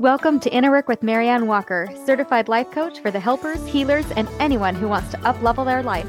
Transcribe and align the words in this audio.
Welcome 0.00 0.38
to 0.40 0.52
Inner 0.54 0.70
Work 0.70 0.86
with 0.86 1.00
MaryAnn 1.00 1.48
Walker, 1.48 1.88
certified 2.06 2.46
life 2.46 2.70
coach 2.70 3.00
for 3.00 3.10
the 3.10 3.18
helpers, 3.18 3.66
healers, 3.66 4.08
and 4.12 4.28
anyone 4.38 4.76
who 4.76 4.86
wants 4.86 5.10
to 5.10 5.16
uplevel 5.18 5.64
their 5.64 5.82
life. 5.82 6.06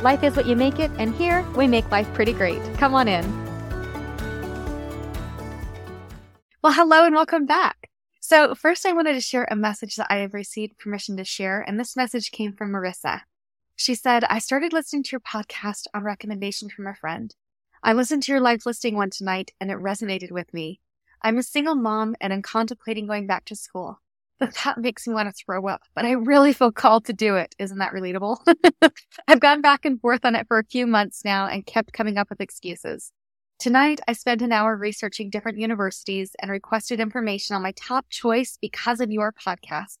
Life 0.00 0.22
is 0.22 0.36
what 0.36 0.46
you 0.46 0.54
make 0.54 0.78
it, 0.78 0.92
and 0.96 1.12
here 1.12 1.44
we 1.56 1.66
make 1.66 1.90
life 1.90 2.06
pretty 2.14 2.32
great. 2.32 2.62
Come 2.74 2.94
on 2.94 3.08
in. 3.08 3.24
Well, 6.62 6.72
hello 6.72 7.04
and 7.04 7.16
welcome 7.16 7.44
back. 7.44 7.90
So, 8.20 8.54
first, 8.54 8.86
I 8.86 8.92
wanted 8.92 9.14
to 9.14 9.20
share 9.20 9.48
a 9.50 9.56
message 9.56 9.96
that 9.96 10.06
I 10.08 10.18
have 10.18 10.34
received 10.34 10.78
permission 10.78 11.16
to 11.16 11.24
share, 11.24 11.62
and 11.62 11.80
this 11.80 11.96
message 11.96 12.30
came 12.30 12.52
from 12.52 12.70
Marissa. 12.70 13.22
She 13.74 13.96
said, 13.96 14.22
I 14.22 14.38
started 14.38 14.72
listening 14.72 15.02
to 15.02 15.10
your 15.10 15.20
podcast 15.20 15.88
on 15.92 16.04
recommendation 16.04 16.68
from 16.68 16.86
a 16.86 16.94
friend. 16.94 17.34
I 17.82 17.92
listened 17.92 18.22
to 18.22 18.30
your 18.30 18.40
live 18.40 18.64
listing 18.66 18.94
one 18.94 19.10
tonight, 19.10 19.50
and 19.60 19.68
it 19.68 19.78
resonated 19.78 20.30
with 20.30 20.54
me. 20.54 20.78
I'm 21.22 21.38
a 21.38 21.42
single 21.42 21.74
mom 21.74 22.16
and 22.20 22.32
I'm 22.32 22.42
contemplating 22.42 23.06
going 23.06 23.26
back 23.26 23.44
to 23.46 23.56
school. 23.56 24.00
But 24.38 24.54
that 24.64 24.78
makes 24.78 25.06
me 25.06 25.14
want 25.14 25.28
to 25.28 25.44
throw 25.44 25.66
up, 25.68 25.82
but 25.94 26.04
I 26.04 26.12
really 26.12 26.52
feel 26.52 26.72
called 26.72 27.04
to 27.06 27.12
do 27.12 27.36
it. 27.36 27.54
Isn't 27.58 27.78
that 27.78 27.92
relatable? 27.92 28.38
I've 29.28 29.40
gone 29.40 29.60
back 29.60 29.84
and 29.84 30.00
forth 30.00 30.24
on 30.24 30.34
it 30.34 30.48
for 30.48 30.58
a 30.58 30.64
few 30.64 30.86
months 30.86 31.24
now 31.24 31.46
and 31.46 31.64
kept 31.64 31.92
coming 31.92 32.18
up 32.18 32.28
with 32.28 32.40
excuses. 32.40 33.12
Tonight, 33.60 34.00
I 34.08 34.14
spent 34.14 34.42
an 34.42 34.50
hour 34.50 34.76
researching 34.76 35.30
different 35.30 35.58
universities 35.58 36.34
and 36.40 36.50
requested 36.50 36.98
information 36.98 37.54
on 37.54 37.62
my 37.62 37.72
top 37.76 38.06
choice 38.10 38.58
because 38.60 39.00
of 39.00 39.12
your 39.12 39.32
podcast. 39.32 39.98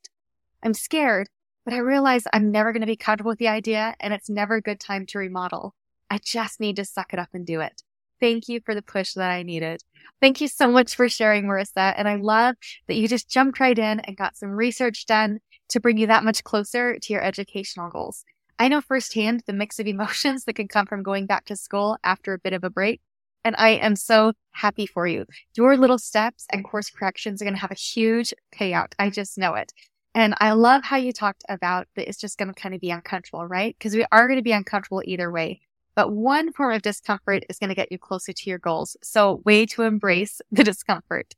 I'm 0.64 0.74
scared, 0.74 1.28
but 1.64 1.72
I 1.72 1.78
realize 1.78 2.24
I'm 2.32 2.50
never 2.50 2.72
going 2.72 2.80
to 2.80 2.86
be 2.86 2.96
comfortable 2.96 3.30
with 3.30 3.38
the 3.38 3.46
idea 3.46 3.94
and 4.00 4.12
it's 4.12 4.28
never 4.28 4.56
a 4.56 4.62
good 4.62 4.80
time 4.80 5.06
to 5.06 5.18
remodel. 5.18 5.76
I 6.10 6.18
just 6.18 6.58
need 6.58 6.74
to 6.76 6.84
suck 6.84 7.12
it 7.12 7.20
up 7.20 7.28
and 7.32 7.46
do 7.46 7.60
it. 7.60 7.82
Thank 8.22 8.46
you 8.46 8.60
for 8.64 8.72
the 8.72 8.82
push 8.82 9.14
that 9.14 9.32
I 9.32 9.42
needed. 9.42 9.82
Thank 10.20 10.40
you 10.40 10.46
so 10.46 10.70
much 10.70 10.94
for 10.94 11.08
sharing, 11.08 11.46
Marissa. 11.46 11.92
And 11.96 12.06
I 12.06 12.14
love 12.14 12.54
that 12.86 12.94
you 12.94 13.08
just 13.08 13.28
jumped 13.28 13.58
right 13.58 13.76
in 13.76 13.98
and 13.98 14.16
got 14.16 14.36
some 14.36 14.50
research 14.50 15.06
done 15.06 15.40
to 15.70 15.80
bring 15.80 15.98
you 15.98 16.06
that 16.06 16.22
much 16.22 16.44
closer 16.44 17.00
to 17.00 17.12
your 17.12 17.20
educational 17.20 17.90
goals. 17.90 18.24
I 18.60 18.68
know 18.68 18.80
firsthand 18.80 19.42
the 19.48 19.52
mix 19.52 19.80
of 19.80 19.88
emotions 19.88 20.44
that 20.46 20.52
can 20.52 20.68
come 20.68 20.86
from 20.86 21.02
going 21.02 21.26
back 21.26 21.46
to 21.46 21.56
school 21.56 21.98
after 22.04 22.32
a 22.32 22.38
bit 22.38 22.52
of 22.52 22.62
a 22.62 22.70
break. 22.70 23.00
And 23.44 23.56
I 23.58 23.70
am 23.70 23.96
so 23.96 24.34
happy 24.52 24.86
for 24.86 25.04
you. 25.04 25.26
Your 25.56 25.76
little 25.76 25.98
steps 25.98 26.46
and 26.52 26.62
course 26.62 26.90
corrections 26.90 27.42
are 27.42 27.44
going 27.44 27.56
to 27.56 27.60
have 27.60 27.72
a 27.72 27.74
huge 27.74 28.32
payout. 28.54 28.92
I 29.00 29.10
just 29.10 29.36
know 29.36 29.54
it. 29.54 29.72
And 30.14 30.36
I 30.38 30.52
love 30.52 30.84
how 30.84 30.96
you 30.96 31.12
talked 31.12 31.42
about 31.48 31.88
that 31.96 32.08
it's 32.08 32.20
just 32.20 32.38
going 32.38 32.54
to 32.54 32.60
kind 32.60 32.72
of 32.72 32.80
be 32.80 32.92
uncomfortable, 32.92 33.44
right? 33.48 33.74
Because 33.76 33.96
we 33.96 34.06
are 34.12 34.28
going 34.28 34.38
to 34.38 34.44
be 34.44 34.52
uncomfortable 34.52 35.02
either 35.04 35.28
way. 35.28 35.62
But 35.94 36.12
one 36.12 36.52
form 36.52 36.74
of 36.74 36.82
discomfort 36.82 37.44
is 37.48 37.58
going 37.58 37.68
to 37.68 37.74
get 37.74 37.92
you 37.92 37.98
closer 37.98 38.32
to 38.32 38.50
your 38.50 38.58
goals. 38.58 38.96
So 39.02 39.42
way 39.44 39.66
to 39.66 39.82
embrace 39.82 40.40
the 40.50 40.64
discomfort. 40.64 41.34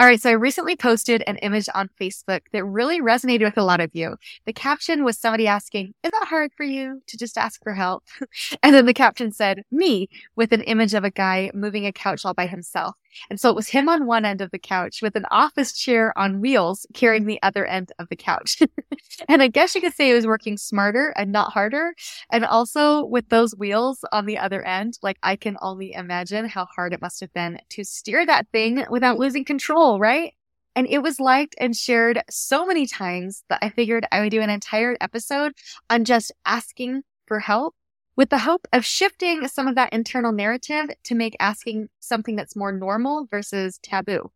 All 0.00 0.06
right. 0.06 0.20
So 0.20 0.30
I 0.30 0.34
recently 0.34 0.76
posted 0.76 1.24
an 1.26 1.38
image 1.38 1.68
on 1.74 1.90
Facebook 2.00 2.42
that 2.52 2.64
really 2.64 3.00
resonated 3.00 3.42
with 3.42 3.58
a 3.58 3.64
lot 3.64 3.80
of 3.80 3.90
you. 3.94 4.14
The 4.46 4.52
caption 4.52 5.02
was 5.02 5.18
somebody 5.18 5.48
asking, 5.48 5.92
is 6.04 6.12
that 6.12 6.28
hard 6.28 6.52
for 6.56 6.62
you 6.62 7.02
to 7.08 7.16
just 7.16 7.36
ask 7.36 7.60
for 7.64 7.74
help? 7.74 8.04
and 8.62 8.72
then 8.72 8.86
the 8.86 8.94
caption 8.94 9.32
said, 9.32 9.64
me 9.72 10.08
with 10.36 10.52
an 10.52 10.60
image 10.62 10.94
of 10.94 11.02
a 11.02 11.10
guy 11.10 11.50
moving 11.52 11.84
a 11.84 11.90
couch 11.90 12.24
all 12.24 12.32
by 12.32 12.46
himself. 12.46 12.94
And 13.30 13.40
so 13.40 13.50
it 13.50 13.56
was 13.56 13.68
him 13.68 13.88
on 13.88 14.06
one 14.06 14.24
end 14.24 14.40
of 14.40 14.50
the 14.50 14.58
couch 14.58 15.00
with 15.02 15.16
an 15.16 15.26
office 15.30 15.72
chair 15.72 16.16
on 16.16 16.40
wheels 16.40 16.86
carrying 16.94 17.26
the 17.26 17.40
other 17.42 17.64
end 17.64 17.92
of 17.98 18.08
the 18.08 18.16
couch. 18.16 18.60
and 19.28 19.42
I 19.42 19.48
guess 19.48 19.74
you 19.74 19.80
could 19.80 19.94
say 19.94 20.08
he 20.08 20.14
was 20.14 20.26
working 20.26 20.56
smarter 20.56 21.12
and 21.16 21.32
not 21.32 21.52
harder. 21.52 21.94
And 22.30 22.44
also 22.44 23.04
with 23.04 23.28
those 23.28 23.54
wheels 23.54 24.04
on 24.12 24.26
the 24.26 24.38
other 24.38 24.62
end, 24.62 24.98
like 25.02 25.18
I 25.22 25.36
can 25.36 25.56
only 25.60 25.92
imagine 25.92 26.46
how 26.46 26.66
hard 26.66 26.92
it 26.92 27.02
must 27.02 27.20
have 27.20 27.32
been 27.32 27.60
to 27.70 27.84
steer 27.84 28.24
that 28.26 28.48
thing 28.52 28.84
without 28.90 29.18
losing 29.18 29.44
control, 29.44 29.98
right? 29.98 30.32
And 30.76 30.86
it 30.86 31.02
was 31.02 31.18
liked 31.18 31.56
and 31.58 31.74
shared 31.74 32.22
so 32.30 32.64
many 32.64 32.86
times 32.86 33.42
that 33.48 33.58
I 33.62 33.70
figured 33.70 34.06
I 34.12 34.20
would 34.20 34.30
do 34.30 34.40
an 34.40 34.50
entire 34.50 34.96
episode 35.00 35.52
on 35.90 36.04
just 36.04 36.30
asking 36.46 37.02
for 37.26 37.40
help 37.40 37.74
with 38.18 38.30
the 38.30 38.38
hope 38.38 38.66
of 38.72 38.84
shifting 38.84 39.46
some 39.46 39.68
of 39.68 39.76
that 39.76 39.92
internal 39.92 40.32
narrative 40.32 40.90
to 41.04 41.14
make 41.14 41.36
asking 41.38 41.88
something 42.00 42.34
that's 42.34 42.56
more 42.56 42.72
normal 42.72 43.28
versus 43.30 43.78
taboo. 43.80 44.32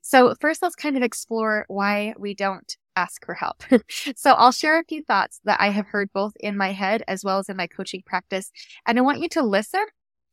So 0.00 0.36
first, 0.40 0.62
let's 0.62 0.76
kind 0.76 0.96
of 0.96 1.02
explore 1.02 1.64
why 1.66 2.14
we 2.16 2.34
don't 2.34 2.76
ask 2.94 3.26
for 3.26 3.34
help. 3.34 3.64
so 4.16 4.30
I'll 4.30 4.52
share 4.52 4.78
a 4.78 4.84
few 4.84 5.02
thoughts 5.02 5.40
that 5.42 5.60
I 5.60 5.70
have 5.70 5.86
heard 5.86 6.12
both 6.12 6.34
in 6.38 6.56
my 6.56 6.70
head 6.70 7.02
as 7.08 7.24
well 7.24 7.40
as 7.40 7.48
in 7.48 7.56
my 7.56 7.66
coaching 7.66 8.04
practice. 8.06 8.52
And 8.86 8.96
I 8.96 9.02
want 9.02 9.18
you 9.18 9.28
to 9.30 9.42
listen 9.42 9.84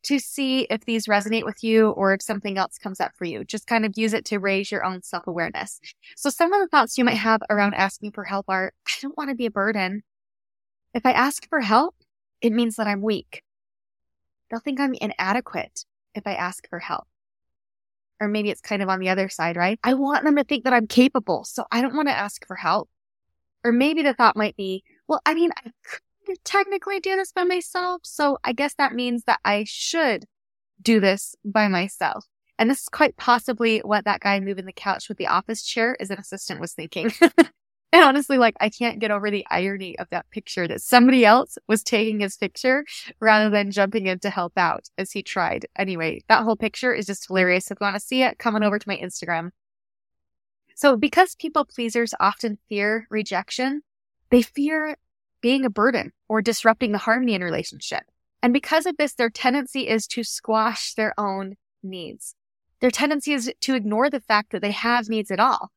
to 0.04 0.20
see 0.20 0.68
if 0.70 0.84
these 0.84 1.06
resonate 1.06 1.44
with 1.44 1.64
you 1.64 1.88
or 1.90 2.14
if 2.14 2.22
something 2.22 2.56
else 2.56 2.78
comes 2.78 3.00
up 3.00 3.10
for 3.16 3.24
you. 3.24 3.42
Just 3.42 3.66
kind 3.66 3.84
of 3.84 3.94
use 3.96 4.14
it 4.14 4.24
to 4.26 4.38
raise 4.38 4.70
your 4.70 4.84
own 4.84 5.02
self 5.02 5.26
awareness. 5.26 5.80
So 6.14 6.30
some 6.30 6.52
of 6.52 6.60
the 6.60 6.68
thoughts 6.68 6.96
you 6.96 7.04
might 7.04 7.16
have 7.16 7.42
around 7.50 7.74
asking 7.74 8.12
for 8.12 8.22
help 8.22 8.44
are, 8.48 8.72
I 8.86 8.92
don't 9.02 9.16
want 9.16 9.30
to 9.30 9.34
be 9.34 9.46
a 9.46 9.50
burden. 9.50 10.04
If 10.94 11.04
I 11.04 11.10
ask 11.10 11.48
for 11.48 11.60
help, 11.60 11.96
it 12.44 12.52
means 12.52 12.76
that 12.76 12.86
I'm 12.86 13.00
weak. 13.00 13.42
They'll 14.50 14.60
think 14.60 14.78
I'm 14.78 14.92
inadequate 14.92 15.86
if 16.14 16.26
I 16.26 16.34
ask 16.34 16.68
for 16.68 16.78
help. 16.78 17.06
Or 18.20 18.28
maybe 18.28 18.50
it's 18.50 18.60
kind 18.60 18.82
of 18.82 18.90
on 18.90 19.00
the 19.00 19.08
other 19.08 19.30
side, 19.30 19.56
right? 19.56 19.80
I 19.82 19.94
want 19.94 20.24
them 20.24 20.36
to 20.36 20.44
think 20.44 20.64
that 20.64 20.74
I'm 20.74 20.86
capable, 20.86 21.44
so 21.44 21.64
I 21.72 21.80
don't 21.80 21.96
want 21.96 22.08
to 22.08 22.16
ask 22.16 22.46
for 22.46 22.56
help. 22.56 22.90
Or 23.64 23.72
maybe 23.72 24.02
the 24.02 24.12
thought 24.12 24.36
might 24.36 24.56
be, 24.56 24.84
well, 25.08 25.22
I 25.24 25.32
mean, 25.32 25.52
I 25.56 25.70
could 26.26 26.44
technically 26.44 27.00
do 27.00 27.16
this 27.16 27.32
by 27.32 27.44
myself, 27.44 28.02
so 28.04 28.36
I 28.44 28.52
guess 28.52 28.74
that 28.74 28.92
means 28.92 29.24
that 29.24 29.40
I 29.42 29.64
should 29.66 30.26
do 30.82 31.00
this 31.00 31.34
by 31.46 31.68
myself. 31.68 32.26
And 32.58 32.68
this 32.68 32.82
is 32.82 32.88
quite 32.90 33.16
possibly 33.16 33.78
what 33.78 34.04
that 34.04 34.20
guy 34.20 34.38
moving 34.38 34.66
the 34.66 34.72
couch 34.72 35.08
with 35.08 35.16
the 35.16 35.28
office 35.28 35.62
chair 35.62 35.96
as 35.98 36.10
an 36.10 36.18
assistant 36.18 36.60
was 36.60 36.74
thinking. 36.74 37.10
And 37.94 38.02
honestly, 38.02 38.38
like, 38.38 38.56
I 38.58 38.70
can't 38.70 38.98
get 38.98 39.12
over 39.12 39.30
the 39.30 39.46
irony 39.48 39.96
of 40.00 40.08
that 40.10 40.28
picture 40.30 40.66
that 40.66 40.82
somebody 40.82 41.24
else 41.24 41.56
was 41.68 41.84
taking 41.84 42.18
his 42.18 42.36
picture 42.36 42.84
rather 43.20 43.48
than 43.48 43.70
jumping 43.70 44.08
in 44.08 44.18
to 44.18 44.30
help 44.30 44.54
out 44.56 44.88
as 44.98 45.12
he 45.12 45.22
tried. 45.22 45.66
Anyway, 45.76 46.24
that 46.28 46.42
whole 46.42 46.56
picture 46.56 46.92
is 46.92 47.06
just 47.06 47.28
hilarious. 47.28 47.70
If 47.70 47.78
you 47.80 47.84
want 47.84 47.94
to 47.94 48.00
see 48.00 48.24
it, 48.24 48.36
come 48.36 48.56
on 48.56 48.64
over 48.64 48.80
to 48.80 48.88
my 48.88 48.96
Instagram. 48.96 49.50
So 50.74 50.96
because 50.96 51.36
people 51.36 51.64
pleasers 51.64 52.14
often 52.18 52.58
fear 52.68 53.06
rejection, 53.10 53.82
they 54.30 54.42
fear 54.42 54.96
being 55.40 55.64
a 55.64 55.70
burden 55.70 56.10
or 56.28 56.42
disrupting 56.42 56.90
the 56.90 56.98
harmony 56.98 57.34
in 57.34 57.44
relationship. 57.44 58.02
And 58.42 58.52
because 58.52 58.86
of 58.86 58.96
this, 58.96 59.14
their 59.14 59.30
tendency 59.30 59.86
is 59.86 60.08
to 60.08 60.24
squash 60.24 60.94
their 60.94 61.14
own 61.16 61.54
needs. 61.80 62.34
Their 62.80 62.90
tendency 62.90 63.34
is 63.34 63.52
to 63.60 63.74
ignore 63.76 64.10
the 64.10 64.18
fact 64.18 64.50
that 64.50 64.62
they 64.62 64.72
have 64.72 65.08
needs 65.08 65.30
at 65.30 65.38
all. 65.38 65.70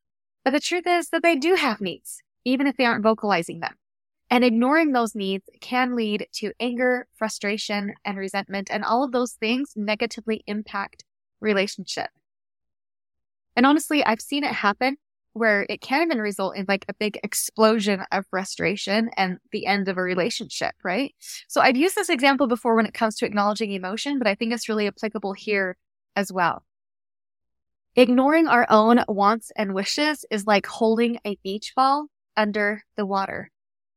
But 0.48 0.54
the 0.54 0.62
truth 0.62 0.88
is 0.88 1.10
that 1.10 1.24
they 1.24 1.36
do 1.36 1.56
have 1.56 1.82
needs, 1.82 2.22
even 2.46 2.68
if 2.68 2.78
they 2.78 2.86
aren't 2.86 3.04
vocalizing 3.04 3.60
them. 3.60 3.74
And 4.30 4.46
ignoring 4.46 4.94
those 4.94 5.14
needs 5.14 5.44
can 5.60 5.94
lead 5.94 6.26
to 6.36 6.54
anger, 6.58 7.06
frustration, 7.18 7.96
and 8.06 8.18
resentment. 8.18 8.70
And 8.72 8.86
all 8.86 9.04
of 9.04 9.12
those 9.12 9.34
things 9.34 9.74
negatively 9.76 10.46
impact 10.48 11.04
relationship. 11.42 12.12
And 13.58 13.66
honestly, 13.66 14.06
I've 14.06 14.22
seen 14.22 14.46
it 14.46 14.54
happen 14.54 14.96
where 15.34 15.66
it 15.68 15.82
can 15.82 16.04
even 16.04 16.20
result 16.20 16.56
in 16.56 16.64
like 16.66 16.86
a 16.88 16.94
big 16.94 17.20
explosion 17.26 18.06
of 18.14 18.26
frustration 18.30 19.10
and 19.18 19.40
the 19.52 19.66
end 19.66 19.90
of 19.90 19.98
a 19.98 20.02
relationship, 20.02 20.76
right? 20.82 21.14
So 21.50 21.60
I've 21.60 21.76
used 21.76 21.96
this 21.96 22.08
example 22.08 22.48
before 22.48 22.78
when 22.78 22.86
it 22.86 22.94
comes 22.94 23.18
to 23.18 23.26
acknowledging 23.26 23.74
emotion, 23.74 24.18
but 24.18 24.28
I 24.28 24.36
think 24.36 24.54
it's 24.54 24.70
really 24.70 24.88
applicable 24.88 25.34
here 25.34 25.76
as 26.16 26.32
well. 26.32 26.64
Ignoring 28.00 28.48
our 28.48 28.68
own 28.70 29.04
wants 29.08 29.52
and 29.56 29.74
wishes 29.74 30.24
is 30.30 30.46
like 30.46 30.68
holding 30.68 31.18
a 31.26 31.40
beach 31.44 31.74
ball 31.76 32.10
under 32.36 32.84
the 32.96 33.08
water. 33.08 33.50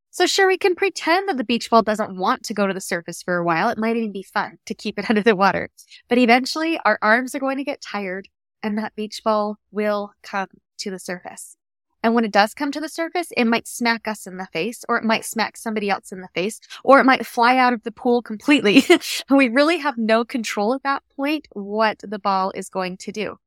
So 0.09 0.25
sure, 0.25 0.47
we 0.47 0.57
can 0.57 0.73
pretend 0.73 1.29
that 1.29 1.37
the 1.37 1.43
beach 1.43 1.69
ball 1.69 1.83
doesn't 1.83 2.17
want 2.17 2.41
to 2.45 2.55
go 2.55 2.65
to 2.65 2.73
the 2.73 2.81
surface 2.81 3.21
for 3.21 3.37
a 3.37 3.43
while. 3.43 3.69
It 3.69 3.77
might 3.77 3.97
even 3.97 4.11
be 4.11 4.23
fun 4.23 4.57
to 4.65 4.73
keep 4.73 4.97
it 4.97 5.05
under 5.09 5.21
the 5.21 5.35
water, 5.35 5.69
but 6.09 6.17
eventually 6.17 6.79
our 6.83 6.97
arms 7.03 7.35
are 7.35 7.39
going 7.39 7.57
to 7.57 7.63
get 7.63 7.79
tired 7.79 8.27
and 8.63 8.75
that 8.79 8.95
beach 8.95 9.21
ball 9.23 9.57
will 9.69 10.13
come 10.23 10.47
to 10.79 10.89
the 10.89 10.97
surface. 10.97 11.55
And 12.01 12.15
when 12.15 12.25
it 12.25 12.31
does 12.31 12.55
come 12.55 12.71
to 12.71 12.81
the 12.81 12.89
surface, 12.89 13.27
it 13.37 13.45
might 13.45 13.67
smack 13.67 14.07
us 14.07 14.25
in 14.25 14.37
the 14.37 14.47
face 14.51 14.83
or 14.89 14.97
it 14.97 15.03
might 15.03 15.25
smack 15.25 15.57
somebody 15.57 15.91
else 15.91 16.11
in 16.11 16.21
the 16.21 16.29
face 16.33 16.59
or 16.83 16.99
it 16.99 17.05
might 17.05 17.27
fly 17.27 17.55
out 17.55 17.73
of 17.73 17.83
the 17.83 17.91
pool 17.91 18.23
completely. 18.23 18.83
we 19.29 19.47
really 19.47 19.77
have 19.77 19.99
no 19.99 20.25
control 20.25 20.73
at 20.73 20.81
that 20.81 21.03
point 21.15 21.47
what 21.51 21.99
the 21.99 22.17
ball 22.17 22.51
is 22.55 22.67
going 22.67 22.97
to 22.97 23.11
do. 23.11 23.37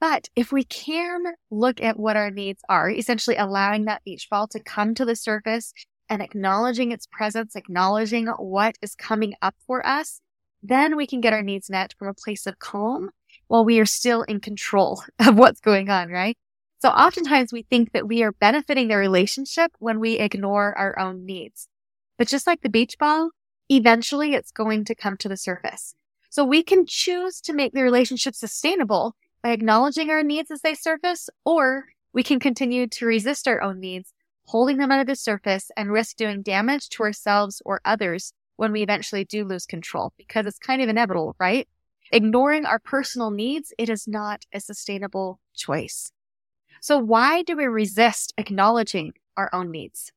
But 0.00 0.28
if 0.36 0.52
we 0.52 0.64
can 0.64 1.24
look 1.50 1.82
at 1.82 1.98
what 1.98 2.16
our 2.16 2.30
needs 2.30 2.62
are, 2.68 2.90
essentially 2.90 3.36
allowing 3.36 3.84
that 3.84 4.04
beach 4.04 4.28
ball 4.30 4.46
to 4.48 4.60
come 4.60 4.94
to 4.94 5.04
the 5.04 5.16
surface 5.16 5.72
and 6.08 6.22
acknowledging 6.22 6.92
its 6.92 7.06
presence, 7.06 7.56
acknowledging 7.56 8.26
what 8.26 8.76
is 8.80 8.94
coming 8.94 9.34
up 9.42 9.56
for 9.66 9.84
us, 9.86 10.20
then 10.62 10.96
we 10.96 11.06
can 11.06 11.20
get 11.20 11.32
our 11.32 11.42
needs 11.42 11.68
met 11.68 11.94
from 11.98 12.08
a 12.08 12.14
place 12.14 12.46
of 12.46 12.58
calm 12.58 13.10
while 13.48 13.64
we 13.64 13.80
are 13.80 13.86
still 13.86 14.22
in 14.22 14.40
control 14.40 15.02
of 15.18 15.36
what's 15.36 15.60
going 15.60 15.90
on, 15.90 16.08
right? 16.10 16.36
So 16.80 16.90
oftentimes 16.90 17.52
we 17.52 17.62
think 17.62 17.92
that 17.92 18.06
we 18.06 18.22
are 18.22 18.32
benefiting 18.32 18.86
the 18.86 18.96
relationship 18.96 19.72
when 19.80 19.98
we 19.98 20.18
ignore 20.18 20.78
our 20.78 20.96
own 20.98 21.26
needs. 21.26 21.66
But 22.16 22.28
just 22.28 22.46
like 22.46 22.60
the 22.60 22.68
beach 22.68 22.96
ball, 22.98 23.30
eventually 23.68 24.34
it's 24.34 24.52
going 24.52 24.84
to 24.84 24.94
come 24.94 25.16
to 25.18 25.28
the 25.28 25.36
surface. 25.36 25.94
So 26.30 26.44
we 26.44 26.62
can 26.62 26.86
choose 26.86 27.40
to 27.42 27.52
make 27.52 27.72
the 27.72 27.82
relationship 27.82 28.34
sustainable 28.34 29.16
by 29.42 29.50
acknowledging 29.50 30.10
our 30.10 30.22
needs 30.22 30.50
as 30.50 30.62
they 30.62 30.74
surface, 30.74 31.28
or 31.44 31.86
we 32.12 32.22
can 32.22 32.40
continue 32.40 32.86
to 32.86 33.06
resist 33.06 33.46
our 33.46 33.62
own 33.62 33.80
needs, 33.80 34.12
holding 34.46 34.78
them 34.78 34.90
under 34.90 35.04
the 35.04 35.16
surface 35.16 35.70
and 35.76 35.92
risk 35.92 36.16
doing 36.16 36.42
damage 36.42 36.88
to 36.90 37.02
ourselves 37.02 37.62
or 37.64 37.80
others 37.84 38.32
when 38.56 38.72
we 38.72 38.82
eventually 38.82 39.24
do 39.24 39.44
lose 39.44 39.66
control 39.66 40.12
because 40.16 40.46
it's 40.46 40.58
kind 40.58 40.82
of 40.82 40.88
inevitable, 40.88 41.36
right? 41.38 41.68
Ignoring 42.10 42.64
our 42.64 42.78
personal 42.78 43.30
needs, 43.30 43.72
it 43.78 43.88
is 43.88 44.08
not 44.08 44.44
a 44.52 44.60
sustainable 44.60 45.38
choice. 45.54 46.10
So 46.80 46.98
why 46.98 47.42
do 47.42 47.56
we 47.56 47.66
resist 47.66 48.32
acknowledging 48.38 49.12
our 49.36 49.50
own 49.52 49.70
needs? 49.70 50.12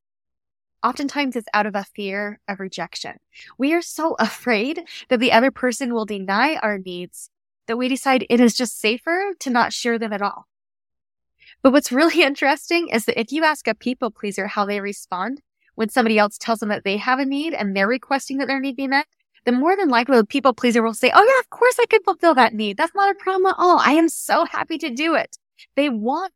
Oftentimes 0.82 1.36
it's 1.36 1.48
out 1.54 1.66
of 1.66 1.76
a 1.76 1.84
fear 1.94 2.40
of 2.48 2.58
rejection. 2.58 3.18
We 3.58 3.74
are 3.74 3.82
so 3.82 4.14
afraid 4.18 4.82
that 5.08 5.20
the 5.20 5.32
other 5.32 5.50
person 5.50 5.92
will 5.92 6.06
deny 6.06 6.56
our 6.56 6.78
needs 6.78 7.30
that 7.72 7.78
we 7.78 7.88
decide 7.88 8.26
it 8.28 8.38
is 8.38 8.54
just 8.54 8.78
safer 8.78 9.32
to 9.38 9.48
not 9.48 9.72
share 9.72 9.98
them 9.98 10.12
at 10.12 10.20
all. 10.20 10.46
But 11.62 11.72
what's 11.72 11.90
really 11.90 12.22
interesting 12.30 12.88
is 12.88 13.06
that 13.06 13.18
if 13.18 13.32
you 13.32 13.44
ask 13.44 13.66
a 13.66 13.74
people 13.74 14.10
pleaser 14.10 14.46
how 14.46 14.66
they 14.66 14.78
respond 14.78 15.40
when 15.74 15.88
somebody 15.88 16.18
else 16.18 16.36
tells 16.36 16.58
them 16.58 16.68
that 16.68 16.84
they 16.84 16.98
have 16.98 17.18
a 17.18 17.24
need 17.24 17.54
and 17.54 17.74
they're 17.74 17.88
requesting 17.88 18.36
that 18.36 18.46
their 18.46 18.60
need 18.60 18.76
be 18.76 18.86
met, 18.86 19.06
then 19.46 19.58
more 19.58 19.74
than 19.74 19.88
likely 19.88 20.18
the 20.18 20.26
people 20.26 20.52
pleaser 20.52 20.82
will 20.82 20.92
say, 20.92 21.10
Oh 21.14 21.24
yeah, 21.24 21.40
of 21.40 21.48
course 21.48 21.78
I 21.80 21.86
can 21.86 22.02
fulfill 22.02 22.34
that 22.34 22.52
need. 22.52 22.76
That's 22.76 22.94
not 22.94 23.10
a 23.10 23.14
problem 23.14 23.46
at 23.46 23.56
all. 23.56 23.78
I 23.78 23.92
am 23.92 24.10
so 24.10 24.44
happy 24.44 24.76
to 24.76 24.90
do 24.90 25.14
it. 25.14 25.38
They 25.74 25.88
want 25.88 26.34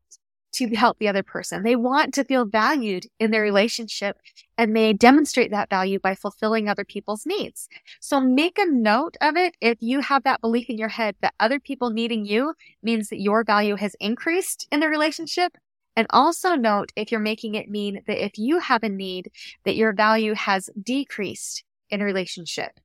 to 0.56 0.69
help 0.75 0.99
the 0.99 1.08
other 1.08 1.23
person. 1.23 1.62
They 1.62 1.76
want 1.76 2.14
to 2.14 2.25
feel 2.25 2.44
valued 2.44 3.06
in 3.19 3.31
their 3.31 3.43
relationship 3.43 4.19
and 4.58 4.75
they 4.75 4.93
demonstrate 4.93 5.50
that 5.50 5.70
value 5.70 5.99
by 5.99 6.14
fulfilling 6.14 6.69
other 6.69 6.85
people's 6.85 7.26
needs. 7.26 7.69
So 8.00 8.20
make 8.20 8.58
a 8.58 8.67
note 8.67 9.17
of 9.20 9.37
it 9.37 9.56
if 9.61 9.79
you 9.81 10.00
have 10.00 10.25
that 10.25 10.41
belief 10.41 10.70
in 10.70 10.79
your 10.79 10.88
head 10.88 11.17
that 11.20 11.35
other 11.38 11.61
people 11.61 11.91
needing 11.91 12.25
you 12.25 12.55
means 12.82 13.08
that 13.08 13.20
your 13.20 13.44
value 13.44 13.76
has 13.76 13.94
increased 14.00 14.67
in 14.70 14.81
the 14.81 14.88
relationship. 14.88 15.56
And 15.94 16.06
also 16.11 16.55
note 16.55 16.93
if 16.97 17.11
you're 17.11 17.20
making 17.20 17.55
it 17.55 17.70
mean 17.70 18.02
that 18.06 18.23
if 18.23 18.38
you 18.38 18.59
have 18.59 18.82
a 18.82 18.88
need, 18.88 19.31
that 19.64 19.76
your 19.76 19.94
value 19.94 20.35
has 20.35 20.69
decreased 20.82 21.64
in 21.91 22.02
a 22.02 22.05
relationship. 22.05 22.81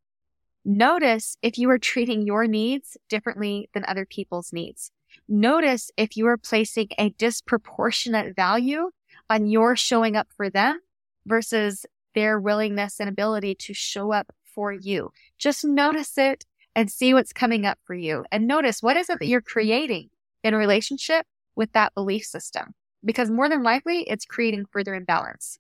Notice 0.64 1.38
if 1.42 1.58
you 1.58 1.70
are 1.72 1.80
treating 1.80 2.22
your 2.22 2.48
needs 2.48 2.96
differently 3.10 3.70
than 3.74 3.84
other 3.88 4.06
people's 4.06 4.54
needs. 4.54 4.92
Notice 5.28 5.92
if 5.98 6.18
you 6.18 6.28
are 6.28 6.38
placing 6.38 6.90
a 6.98 7.10
disproportionate 7.10 8.36
value 8.36 8.92
on 9.30 9.48
your 9.48 9.76
showing 9.76 10.16
up 10.16 10.28
for 10.36 10.50
them 10.50 10.80
versus 11.26 11.86
their 12.14 12.40
willingness 12.40 13.00
and 13.00 13.10
ability 13.10 13.56
to 13.56 13.74
show 13.74 14.12
up 14.12 14.34
for 14.44 14.74
you. 14.74 15.12
Just 15.38 15.64
notice 15.64 16.18
it 16.18 16.46
and 16.76 16.92
see 16.92 17.14
what's 17.14 17.34
coming 17.34 17.66
up 17.66 17.80
for 17.84 17.96
you. 17.96 18.26
And 18.32 18.48
notice 18.48 18.82
what 18.82 18.98
is 18.98 19.10
it 19.10 19.20
that 19.20 19.28
you're 19.28 19.42
creating 19.42 20.10
in 20.44 20.54
a 20.54 20.58
relationship 20.58 21.26
with 21.56 21.72
that 21.74 21.94
belief 21.94 22.26
system? 22.26 22.74
Because 23.04 23.32
more 23.32 23.50
than 23.50 23.64
likely, 23.64 24.02
it's 24.02 24.26
creating 24.26 24.66
further 24.72 24.94
imbalance. 24.94 25.58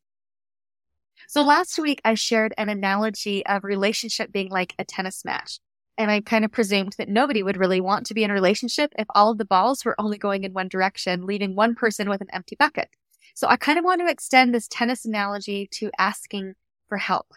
So 1.27 1.44
last 1.44 1.77
week, 1.80 2.01
I 2.03 2.15
shared 2.15 2.53
an 2.57 2.69
analogy 2.69 3.45
of 3.45 3.63
relationship 3.63 4.31
being 4.31 4.50
like 4.50 4.74
a 4.77 4.83
tennis 4.83 5.24
match. 5.24 5.59
And 5.97 6.09
I 6.09 6.21
kind 6.21 6.45
of 6.45 6.51
presumed 6.51 6.95
that 6.97 7.09
nobody 7.09 7.43
would 7.43 7.57
really 7.57 7.81
want 7.81 8.05
to 8.07 8.13
be 8.13 8.23
in 8.23 8.31
a 8.31 8.33
relationship 8.33 8.91
if 8.97 9.07
all 9.13 9.31
of 9.31 9.38
the 9.38 9.45
balls 9.45 9.85
were 9.85 9.99
only 9.99 10.17
going 10.17 10.43
in 10.43 10.53
one 10.53 10.67
direction, 10.67 11.25
leaving 11.25 11.55
one 11.55 11.75
person 11.75 12.09
with 12.09 12.21
an 12.21 12.27
empty 12.31 12.55
bucket. 12.55 12.89
So 13.35 13.47
I 13.47 13.55
kind 13.57 13.77
of 13.77 13.85
want 13.85 14.01
to 14.01 14.09
extend 14.09 14.53
this 14.53 14.67
tennis 14.67 15.05
analogy 15.05 15.67
to 15.73 15.91
asking 15.97 16.53
for 16.88 16.97
help. 16.97 17.33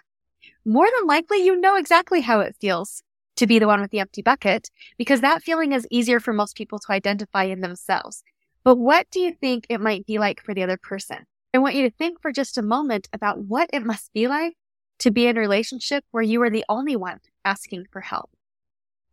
More 0.64 0.88
than 0.96 1.06
likely, 1.06 1.44
you 1.44 1.60
know 1.60 1.76
exactly 1.76 2.20
how 2.20 2.40
it 2.40 2.56
feels 2.60 3.02
to 3.36 3.46
be 3.46 3.58
the 3.58 3.66
one 3.66 3.80
with 3.80 3.90
the 3.90 4.00
empty 4.00 4.22
bucket 4.22 4.70
because 4.98 5.20
that 5.20 5.42
feeling 5.42 5.72
is 5.72 5.86
easier 5.90 6.20
for 6.20 6.32
most 6.32 6.56
people 6.56 6.78
to 6.78 6.92
identify 6.92 7.44
in 7.44 7.60
themselves. 7.60 8.22
But 8.62 8.76
what 8.76 9.10
do 9.10 9.20
you 9.20 9.32
think 9.32 9.66
it 9.68 9.80
might 9.80 10.06
be 10.06 10.18
like 10.18 10.42
for 10.42 10.54
the 10.54 10.62
other 10.62 10.78
person? 10.78 11.26
I 11.52 11.58
want 11.58 11.74
you 11.74 11.88
to 11.88 11.96
think 11.96 12.20
for 12.20 12.32
just 12.32 12.58
a 12.58 12.62
moment 12.62 13.08
about 13.12 13.38
what 13.38 13.70
it 13.72 13.84
must 13.84 14.12
be 14.12 14.26
like 14.26 14.54
to 15.00 15.10
be 15.10 15.26
in 15.26 15.36
a 15.36 15.40
relationship 15.40 16.04
where 16.10 16.22
you 16.22 16.42
are 16.42 16.50
the 16.50 16.64
only 16.68 16.96
one 16.96 17.20
asking 17.44 17.86
for 17.92 18.00
help 18.00 18.30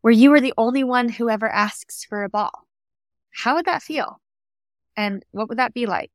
where 0.01 0.13
you 0.13 0.33
are 0.33 0.41
the 0.41 0.53
only 0.57 0.83
one 0.83 1.09
who 1.09 1.29
ever 1.29 1.47
asks 1.49 2.03
for 2.03 2.23
a 2.23 2.29
ball. 2.29 2.67
How 3.31 3.55
would 3.55 3.65
that 3.65 3.83
feel? 3.83 4.19
And 4.97 5.23
what 5.31 5.49
would 5.49 5.57
that 5.57 5.73
be 5.73 5.85
like? 5.85 6.11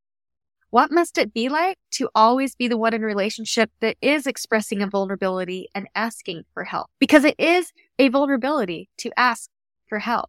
What 0.71 0.91
must 0.91 1.17
it 1.17 1.33
be 1.33 1.49
like 1.49 1.79
to 1.93 2.11
always 2.15 2.55
be 2.55 2.69
the 2.69 2.77
one 2.77 2.93
in 2.93 3.03
a 3.03 3.07
relationship 3.07 3.71
that 3.81 3.97
is 4.03 4.27
expressing 4.27 4.83
a 4.83 4.89
vulnerability 4.89 5.69
and 5.75 5.89
asking 5.95 6.43
for 6.53 6.65
help? 6.65 6.89
Because 6.99 7.25
it 7.25 7.37
is 7.39 7.73
a 7.99 8.09
vulnerability 8.09 8.91
to 8.99 9.11
ask 9.17 9.49
for 9.89 10.01
help. 10.01 10.29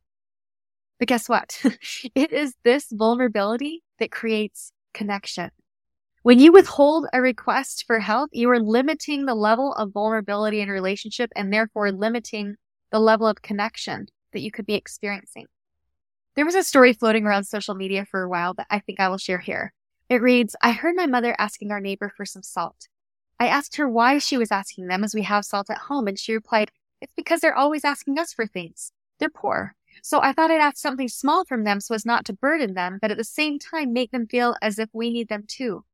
But 1.00 1.08
guess 1.08 1.28
what? 1.28 1.62
it 2.16 2.32
is 2.32 2.54
this 2.64 2.88
vulnerability 2.92 3.84
that 4.00 4.12
creates 4.12 4.72
connection. 4.94 5.50
When 6.24 6.40
you 6.40 6.52
withhold 6.52 7.08
a 7.14 7.22
request 7.22 7.86
for 7.88 8.00
help, 8.00 8.30
you 8.34 8.50
are 8.50 8.60
limiting 8.60 9.26
the 9.26 9.36
level 9.36 9.74
of 9.74 9.92
vulnerability 9.92 10.62
in 10.62 10.70
a 10.70 10.74
relationship 10.74 11.32
and 11.36 11.52
therefore 11.52 11.92
limiting 11.92 12.56
the 12.92 13.00
level 13.00 13.28
of 13.28 13.42
connection 13.42 14.08
that 14.34 14.42
you 14.42 14.52
could 14.52 14.66
be 14.66 14.76
experiencing. 14.76 15.48
There 16.36 16.46
was 16.46 16.56
a 16.56 16.64
story 16.64 16.94
floating 16.94 17.26
around 17.26 17.46
social 17.46 17.74
media 17.74 18.06
for 18.06 18.22
a 18.22 18.30
while 18.30 18.54
that 18.56 18.68
I 18.70 18.80
think 18.80 19.00
I 19.00 19.10
will 19.10 19.18
share 19.18 19.40
here. 19.40 19.74
It 20.10 20.22
reads, 20.22 20.56
I 20.62 20.72
heard 20.72 20.96
my 20.96 21.08
mother 21.08 21.36
asking 21.38 21.72
our 21.72 21.80
neighbor 21.80 22.12
for 22.16 22.26
some 22.26 22.44
salt. 22.44 22.88
I 23.40 23.48
asked 23.48 23.76
her 23.76 23.90
why 23.90 24.20
she 24.20 24.38
was 24.38 24.52
asking 24.52 24.88
them 24.88 25.04
as 25.04 25.14
we 25.14 25.24
have 25.24 25.46
salt 25.46 25.70
at 25.70 25.78
home, 25.78 26.08
and 26.08 26.18
she 26.18 26.34
replied, 26.34 26.72
It's 27.02 27.14
because 27.16 27.42
they're 27.42 27.56
always 27.56 27.84
asking 27.84 28.18
us 28.18 28.34
for 28.34 28.48
things. 28.48 28.92
They're 29.20 29.30
poor. 29.30 29.76
So 30.04 30.22
I 30.22 30.32
thought 30.32 30.52
I'd 30.52 30.62
ask 30.62 30.78
something 30.78 31.08
small 31.08 31.44
from 31.46 31.64
them 31.64 31.80
so 31.80 31.96
as 31.96 32.06
not 32.06 32.26
to 32.26 32.34
burden 32.34 32.74
them, 32.74 33.00
but 33.02 33.12
at 33.12 33.18
the 33.18 33.24
same 33.24 33.60
time 33.60 33.94
make 33.94 34.12
them 34.12 34.28
feel 34.28 34.56
as 34.62 34.80
if 34.80 34.90
we 34.94 35.10
need 35.10 35.30
them 35.30 35.44
too. 35.48 35.86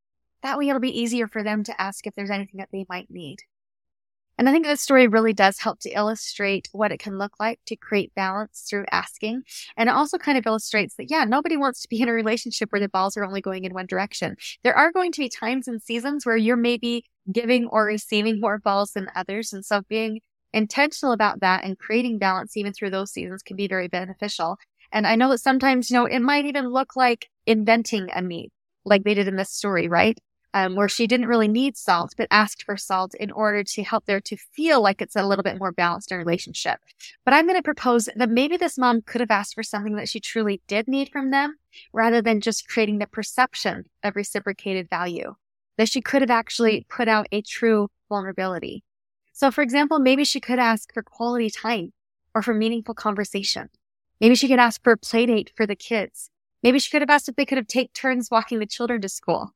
That 0.42 0.58
way 0.58 0.68
it'll 0.68 0.82
be 0.82 1.00
easier 1.00 1.28
for 1.28 1.42
them 1.42 1.64
to 1.64 1.82
ask 1.82 2.06
if 2.06 2.16
there's 2.16 2.30
anything 2.30 2.58
that 2.58 2.70
they 2.72 2.86
might 2.90 3.10
need. 3.10 3.40
And 4.38 4.50
I 4.50 4.52
think 4.52 4.66
this 4.66 4.82
story 4.82 5.08
really 5.08 5.34
does 5.34 5.60
help 5.60 5.80
to 5.82 5.90
illustrate 5.92 6.68
what 6.72 6.92
it 6.92 7.00
can 7.00 7.18
look 7.18 7.34
like 7.40 7.60
to 7.68 7.76
create 7.76 8.14
balance 8.16 8.66
through 8.68 8.86
asking. 8.92 9.44
And 9.78 9.90
it 9.90 9.96
also 9.96 10.18
kind 10.18 10.38
of 10.38 10.46
illustrates 10.46 10.96
that, 10.96 11.12
yeah, 11.12 11.24
nobody 11.24 11.56
wants 11.56 11.82
to 11.82 11.90
be 11.90 12.02
in 12.02 12.10
a 12.10 12.14
relationship 12.14 12.72
where 12.72 12.80
the 12.80 12.90
balls 12.90 13.16
are 13.16 13.26
only 13.26 13.42
going 13.42 13.64
in 13.64 13.74
one 13.74 13.86
direction. 13.86 14.36
There 14.64 14.76
are 14.76 14.92
going 14.92 15.12
to 15.14 15.22
be 15.22 15.30
times 15.30 15.68
and 15.68 15.82
seasons 15.82 16.26
where 16.26 16.38
you're 16.38 16.56
maybe 16.58 17.06
giving 17.32 17.68
or 17.68 17.86
receiving 17.86 18.40
more 18.40 18.60
balls 18.60 18.92
than 18.94 19.08
others. 19.16 19.54
And 19.54 19.64
so 19.64 19.82
being 19.88 20.20
intentional 20.52 21.14
about 21.14 21.40
that 21.42 21.64
and 21.64 21.78
creating 21.78 22.20
balance 22.20 22.56
even 22.58 22.74
through 22.74 22.92
those 22.92 23.12
seasons 23.12 23.44
can 23.44 23.56
be 23.56 23.68
very 23.68 23.88
beneficial. 23.88 24.58
And 24.92 25.08
I 25.08 25.16
know 25.16 25.30
that 25.30 25.40
sometimes, 25.40 25.90
you 25.90 25.98
know, 25.98 26.06
it 26.06 26.20
might 26.20 26.46
even 26.46 26.68
look 26.70 26.96
like 26.96 27.28
inventing 27.46 28.10
a 28.14 28.22
need 28.22 28.50
like 28.86 29.04
they 29.04 29.14
did 29.14 29.28
in 29.28 29.38
this 29.38 29.50
story, 29.50 29.88
right? 29.88 30.18
Um, 30.54 30.76
where 30.76 30.90
she 30.90 31.08
didn't 31.08 31.28
really 31.28 31.48
need 31.48 31.76
salt, 31.76 32.14
but 32.18 32.28
asked 32.30 32.64
for 32.64 32.78
salt 32.78 33.16
in 33.16 33.32
order 33.32 33.64
to 33.64 33.84
help 33.84 34.06
there 34.06 34.22
to 34.22 34.38
feel 34.38 34.82
like 34.82 35.02
it's 35.02 35.16
a 35.16 35.26
little 35.26 35.44
bit 35.44 35.58
more 35.58 35.72
balanced 35.72 36.12
in 36.12 36.18
relationship. 36.18 36.80
But 37.26 37.34
I'm 37.34 37.46
going 37.46 37.58
to 37.58 37.64
propose 37.64 38.08
that 38.16 38.30
maybe 38.30 38.58
this 38.58 38.78
mom 38.78 39.02
could 39.02 39.22
have 39.22 39.32
asked 39.32 39.56
for 39.56 39.64
something 39.64 39.96
that 39.96 40.10
she 40.10 40.20
truly 40.20 40.62
did 40.68 40.88
need 40.88 41.10
from 41.10 41.32
them 41.32 41.58
rather 41.92 42.22
than 42.22 42.42
just 42.42 42.68
creating 42.68 43.00
the 43.00 43.08
perception 43.08 43.86
of 44.04 44.16
reciprocated 44.16 44.90
value, 44.90 45.36
that 45.78 45.90
she 45.90 46.02
could 46.02 46.22
have 46.22 46.32
actually 46.32 46.86
put 46.90 47.08
out 47.08 47.28
a 47.32 47.42
true 47.42 47.90
vulnerability. 48.10 48.84
So, 49.32 49.50
for 49.50 49.62
example, 49.64 49.98
maybe 49.98 50.24
she 50.24 50.40
could 50.40 50.60
ask 50.60 50.94
for 50.94 51.02
quality 51.02 51.50
time 51.50 51.94
or 52.36 52.44
for 52.44 52.54
meaningful 52.54 52.94
conversation. 52.94 53.70
Maybe 54.22 54.36
she 54.36 54.48
could 54.48 54.60
ask 54.60 54.84
for 54.84 54.94
a 54.94 54.98
play 54.98 55.26
date 55.26 55.52
for 55.56 55.66
the 55.66 55.76
kids. 55.76 56.30
Maybe 56.62 56.80
she 56.80 56.92
could 56.92 57.02
have 57.02 57.10
asked 57.10 57.28
if 57.28 57.36
they 57.36 57.46
could 57.46 57.58
have 57.58 57.68
take 57.68 57.92
turns 57.94 58.30
walking 58.32 58.60
the 58.60 58.66
children 58.66 59.02
to 59.02 59.10
school. 59.10 59.52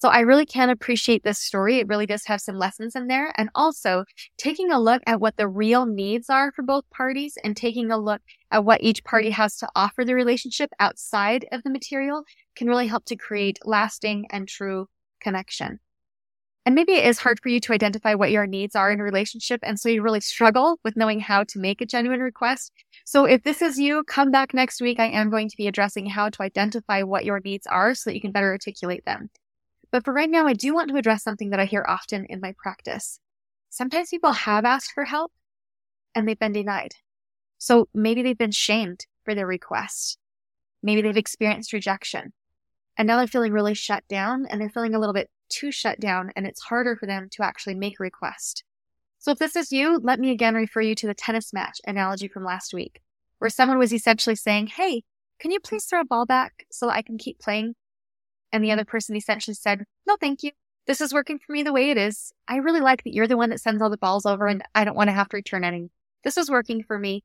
So 0.00 0.08
I 0.08 0.20
really 0.20 0.46
can 0.46 0.70
appreciate 0.70 1.24
this 1.24 1.38
story. 1.38 1.76
It 1.76 1.86
really 1.86 2.06
does 2.06 2.24
have 2.24 2.40
some 2.40 2.56
lessons 2.56 2.96
in 2.96 3.06
there. 3.06 3.34
And 3.36 3.50
also 3.54 4.04
taking 4.38 4.72
a 4.72 4.80
look 4.80 5.02
at 5.06 5.20
what 5.20 5.36
the 5.36 5.46
real 5.46 5.84
needs 5.84 6.30
are 6.30 6.52
for 6.52 6.62
both 6.62 6.88
parties 6.90 7.36
and 7.44 7.54
taking 7.54 7.90
a 7.90 7.98
look 7.98 8.22
at 8.50 8.64
what 8.64 8.82
each 8.82 9.04
party 9.04 9.28
has 9.28 9.56
to 9.58 9.68
offer 9.76 10.02
the 10.02 10.14
relationship 10.14 10.70
outside 10.80 11.46
of 11.52 11.62
the 11.64 11.70
material 11.70 12.24
can 12.56 12.66
really 12.66 12.86
help 12.86 13.04
to 13.06 13.16
create 13.16 13.58
lasting 13.66 14.26
and 14.30 14.48
true 14.48 14.88
connection. 15.20 15.80
And 16.64 16.74
maybe 16.74 16.92
it 16.92 17.04
is 17.04 17.18
hard 17.18 17.38
for 17.42 17.50
you 17.50 17.60
to 17.60 17.72
identify 17.74 18.14
what 18.14 18.30
your 18.30 18.46
needs 18.46 18.74
are 18.74 18.90
in 18.90 19.00
a 19.00 19.04
relationship. 19.04 19.60
And 19.62 19.78
so 19.78 19.90
you 19.90 20.00
really 20.00 20.20
struggle 20.20 20.78
with 20.82 20.96
knowing 20.96 21.20
how 21.20 21.44
to 21.44 21.58
make 21.58 21.82
a 21.82 21.86
genuine 21.86 22.20
request. 22.20 22.72
So 23.04 23.26
if 23.26 23.42
this 23.42 23.60
is 23.60 23.78
you, 23.78 24.02
come 24.04 24.30
back 24.30 24.54
next 24.54 24.80
week. 24.80 24.98
I 24.98 25.08
am 25.08 25.28
going 25.28 25.50
to 25.50 25.56
be 25.58 25.66
addressing 25.66 26.06
how 26.06 26.30
to 26.30 26.42
identify 26.42 27.02
what 27.02 27.26
your 27.26 27.40
needs 27.44 27.66
are 27.66 27.94
so 27.94 28.08
that 28.08 28.14
you 28.14 28.20
can 28.22 28.32
better 28.32 28.50
articulate 28.50 29.04
them. 29.04 29.28
But 29.92 30.04
for 30.04 30.12
right 30.12 30.30
now, 30.30 30.46
I 30.46 30.52
do 30.52 30.74
want 30.74 30.90
to 30.90 30.96
address 30.96 31.22
something 31.22 31.50
that 31.50 31.60
I 31.60 31.64
hear 31.64 31.84
often 31.86 32.24
in 32.26 32.40
my 32.40 32.54
practice. 32.56 33.18
Sometimes 33.70 34.10
people 34.10 34.32
have 34.32 34.64
asked 34.64 34.92
for 34.92 35.04
help 35.04 35.32
and 36.14 36.26
they've 36.26 36.38
been 36.38 36.52
denied. 36.52 36.92
So 37.58 37.88
maybe 37.92 38.22
they've 38.22 38.38
been 38.38 38.52
shamed 38.52 39.06
for 39.24 39.34
their 39.34 39.46
request. 39.46 40.18
Maybe 40.82 41.02
they've 41.02 41.16
experienced 41.16 41.72
rejection 41.72 42.32
and 42.96 43.06
now 43.06 43.16
they're 43.16 43.26
feeling 43.26 43.52
really 43.52 43.74
shut 43.74 44.04
down 44.08 44.46
and 44.46 44.60
they're 44.60 44.68
feeling 44.68 44.94
a 44.94 44.98
little 44.98 45.14
bit 45.14 45.30
too 45.48 45.72
shut 45.72 46.00
down 46.00 46.30
and 46.36 46.46
it's 46.46 46.60
harder 46.60 46.96
for 46.96 47.06
them 47.06 47.28
to 47.32 47.42
actually 47.42 47.74
make 47.74 47.98
a 47.98 48.02
request. 48.02 48.64
So 49.18 49.30
if 49.32 49.38
this 49.38 49.56
is 49.56 49.72
you, 49.72 49.98
let 50.02 50.18
me 50.20 50.30
again 50.30 50.54
refer 50.54 50.80
you 50.80 50.94
to 50.96 51.06
the 51.06 51.14
tennis 51.14 51.52
match 51.52 51.80
analogy 51.86 52.28
from 52.28 52.44
last 52.44 52.72
week, 52.72 53.00
where 53.38 53.50
someone 53.50 53.78
was 53.78 53.92
essentially 53.92 54.36
saying, 54.36 54.68
Hey, 54.68 55.02
can 55.38 55.50
you 55.50 55.60
please 55.60 55.84
throw 55.84 56.00
a 56.00 56.04
ball 56.04 56.26
back 56.26 56.66
so 56.70 56.88
I 56.88 57.02
can 57.02 57.18
keep 57.18 57.38
playing? 57.38 57.74
And 58.52 58.64
the 58.64 58.72
other 58.72 58.84
person 58.84 59.16
essentially 59.16 59.54
said, 59.54 59.84
no, 60.06 60.16
thank 60.16 60.42
you. 60.42 60.52
This 60.86 61.00
is 61.00 61.14
working 61.14 61.38
for 61.38 61.52
me 61.52 61.62
the 61.62 61.72
way 61.72 61.90
it 61.90 61.96
is. 61.96 62.32
I 62.48 62.56
really 62.56 62.80
like 62.80 63.04
that 63.04 63.14
you're 63.14 63.28
the 63.28 63.36
one 63.36 63.50
that 63.50 63.60
sends 63.60 63.80
all 63.80 63.90
the 63.90 63.96
balls 63.96 64.26
over 64.26 64.46
and 64.46 64.62
I 64.74 64.84
don't 64.84 64.96
want 64.96 65.08
to 65.08 65.14
have 65.14 65.28
to 65.28 65.36
return 65.36 65.62
any. 65.62 65.90
This 66.24 66.36
is 66.36 66.50
working 66.50 66.82
for 66.82 66.98
me. 66.98 67.24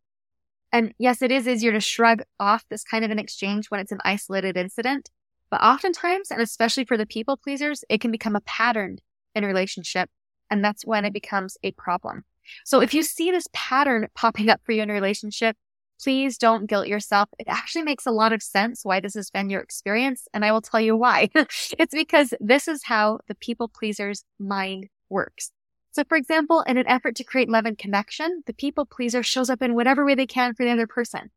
And 0.71 0.93
yes, 0.97 1.21
it 1.21 1.31
is 1.31 1.47
easier 1.47 1.71
to 1.71 1.79
shrug 1.79 2.23
off 2.39 2.65
this 2.69 2.83
kind 2.83 3.05
of 3.05 3.11
an 3.11 3.19
exchange 3.19 3.67
when 3.67 3.79
it's 3.79 3.91
an 3.91 4.01
isolated 4.03 4.57
incident. 4.57 5.09
But 5.49 5.61
oftentimes, 5.61 6.31
and 6.31 6.41
especially 6.41 6.85
for 6.85 6.97
the 6.97 7.05
people 7.05 7.37
pleasers, 7.37 7.83
it 7.89 8.01
can 8.01 8.11
become 8.11 8.35
a 8.35 8.41
pattern 8.41 8.97
in 9.33 9.43
a 9.43 9.47
relationship. 9.47 10.09
And 10.49 10.63
that's 10.63 10.85
when 10.85 11.05
it 11.05 11.13
becomes 11.13 11.57
a 11.63 11.71
problem. 11.71 12.25
So 12.65 12.81
if 12.81 12.93
you 12.93 13.03
see 13.03 13.31
this 13.31 13.47
pattern 13.53 14.07
popping 14.15 14.49
up 14.49 14.61
for 14.63 14.71
you 14.71 14.83
in 14.83 14.89
a 14.89 14.93
relationship, 14.93 15.55
please 16.01 16.37
don't 16.37 16.67
guilt 16.67 16.87
yourself. 16.87 17.29
It 17.39 17.47
actually 17.47 17.83
makes 17.83 18.05
a 18.05 18.11
lot 18.11 18.33
of 18.33 18.43
sense 18.43 18.81
why 18.83 18.99
this 18.99 19.13
has 19.13 19.29
been 19.29 19.49
your 19.49 19.61
experience. 19.61 20.27
And 20.33 20.43
I 20.43 20.51
will 20.51 20.61
tell 20.61 20.81
you 20.81 20.95
why. 20.95 21.29
it's 21.35 21.93
because 21.93 22.33
this 22.39 22.67
is 22.67 22.83
how 22.83 23.19
the 23.27 23.35
people 23.35 23.67
pleaser's 23.67 24.23
mind 24.39 24.87
works. 25.09 25.51
So 25.91 26.03
for 26.03 26.17
example, 26.17 26.61
in 26.61 26.77
an 26.77 26.87
effort 26.87 27.15
to 27.15 27.23
create 27.23 27.49
love 27.49 27.65
and 27.65 27.77
connection, 27.77 28.43
the 28.45 28.53
people 28.53 28.85
pleaser 28.85 29.23
shows 29.23 29.49
up 29.49 29.61
in 29.61 29.75
whatever 29.75 30.05
way 30.05 30.15
they 30.15 30.27
can 30.27 30.53
for 30.53 30.65
the 30.65 30.71
other 30.71 30.87
person. 30.87 31.31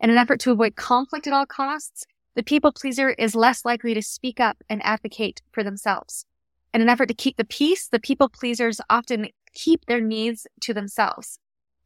In 0.00 0.10
an 0.10 0.18
effort 0.18 0.40
to 0.40 0.50
avoid 0.50 0.76
conflict 0.76 1.26
at 1.26 1.32
all 1.32 1.46
costs, 1.46 2.04
the 2.34 2.42
people 2.42 2.72
pleaser 2.72 3.10
is 3.10 3.34
less 3.34 3.64
likely 3.64 3.94
to 3.94 4.02
speak 4.02 4.40
up 4.40 4.58
and 4.68 4.84
advocate 4.84 5.42
for 5.52 5.62
themselves. 5.62 6.26
In 6.74 6.80
an 6.80 6.88
effort 6.88 7.06
to 7.06 7.14
keep 7.14 7.36
the 7.36 7.44
peace, 7.44 7.86
the 7.86 8.00
people 8.00 8.28
pleasers 8.28 8.80
often 8.88 9.28
keep 9.54 9.86
their 9.86 10.00
needs 10.00 10.46
to 10.62 10.74
themselves. 10.74 11.38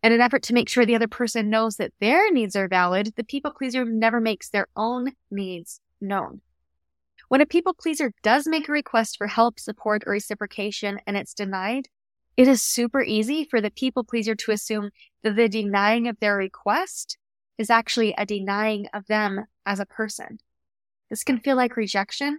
In 0.06 0.12
an 0.12 0.20
effort 0.20 0.44
to 0.44 0.54
make 0.54 0.68
sure 0.68 0.86
the 0.86 0.94
other 0.94 1.08
person 1.08 1.50
knows 1.50 1.78
that 1.78 1.92
their 1.98 2.30
needs 2.30 2.54
are 2.54 2.68
valid, 2.68 3.14
the 3.16 3.25
people 3.25 3.50
pleaser 3.50 3.84
never 3.84 4.20
makes 4.20 4.48
their 4.48 4.68
own 4.76 5.10
needs 5.32 5.80
known. 6.00 6.42
When 7.26 7.40
a 7.40 7.44
people 7.44 7.75
pleaser 7.75 8.12
does 8.22 8.46
make 8.46 8.68
a 8.68 8.72
request 8.72 9.16
for 9.18 9.26
help, 9.26 9.58
support, 9.58 10.04
or 10.06 10.12
reciprocation 10.12 11.00
and 11.08 11.16
it's 11.16 11.34
denied, 11.34 11.88
it 12.36 12.46
is 12.46 12.62
super 12.62 13.02
easy 13.02 13.48
for 13.50 13.60
the 13.60 13.72
people 13.72 14.04
pleaser 14.04 14.36
to 14.36 14.52
assume 14.52 14.90
that 15.25 15.34
the 15.34 15.48
denying 15.48 16.06
of 16.06 16.20
their 16.20 16.36
request 16.36 17.18
is 17.58 17.68
actually 17.68 18.14
a 18.16 18.25
denying 18.25 18.86
of 18.94 19.08
them 19.08 19.46
as 19.66 19.80
a 19.80 19.86
person. 19.86 20.38
This 21.10 21.25
can 21.25 21.40
feel 21.40 21.56
like 21.56 21.76
rejection, 21.76 22.38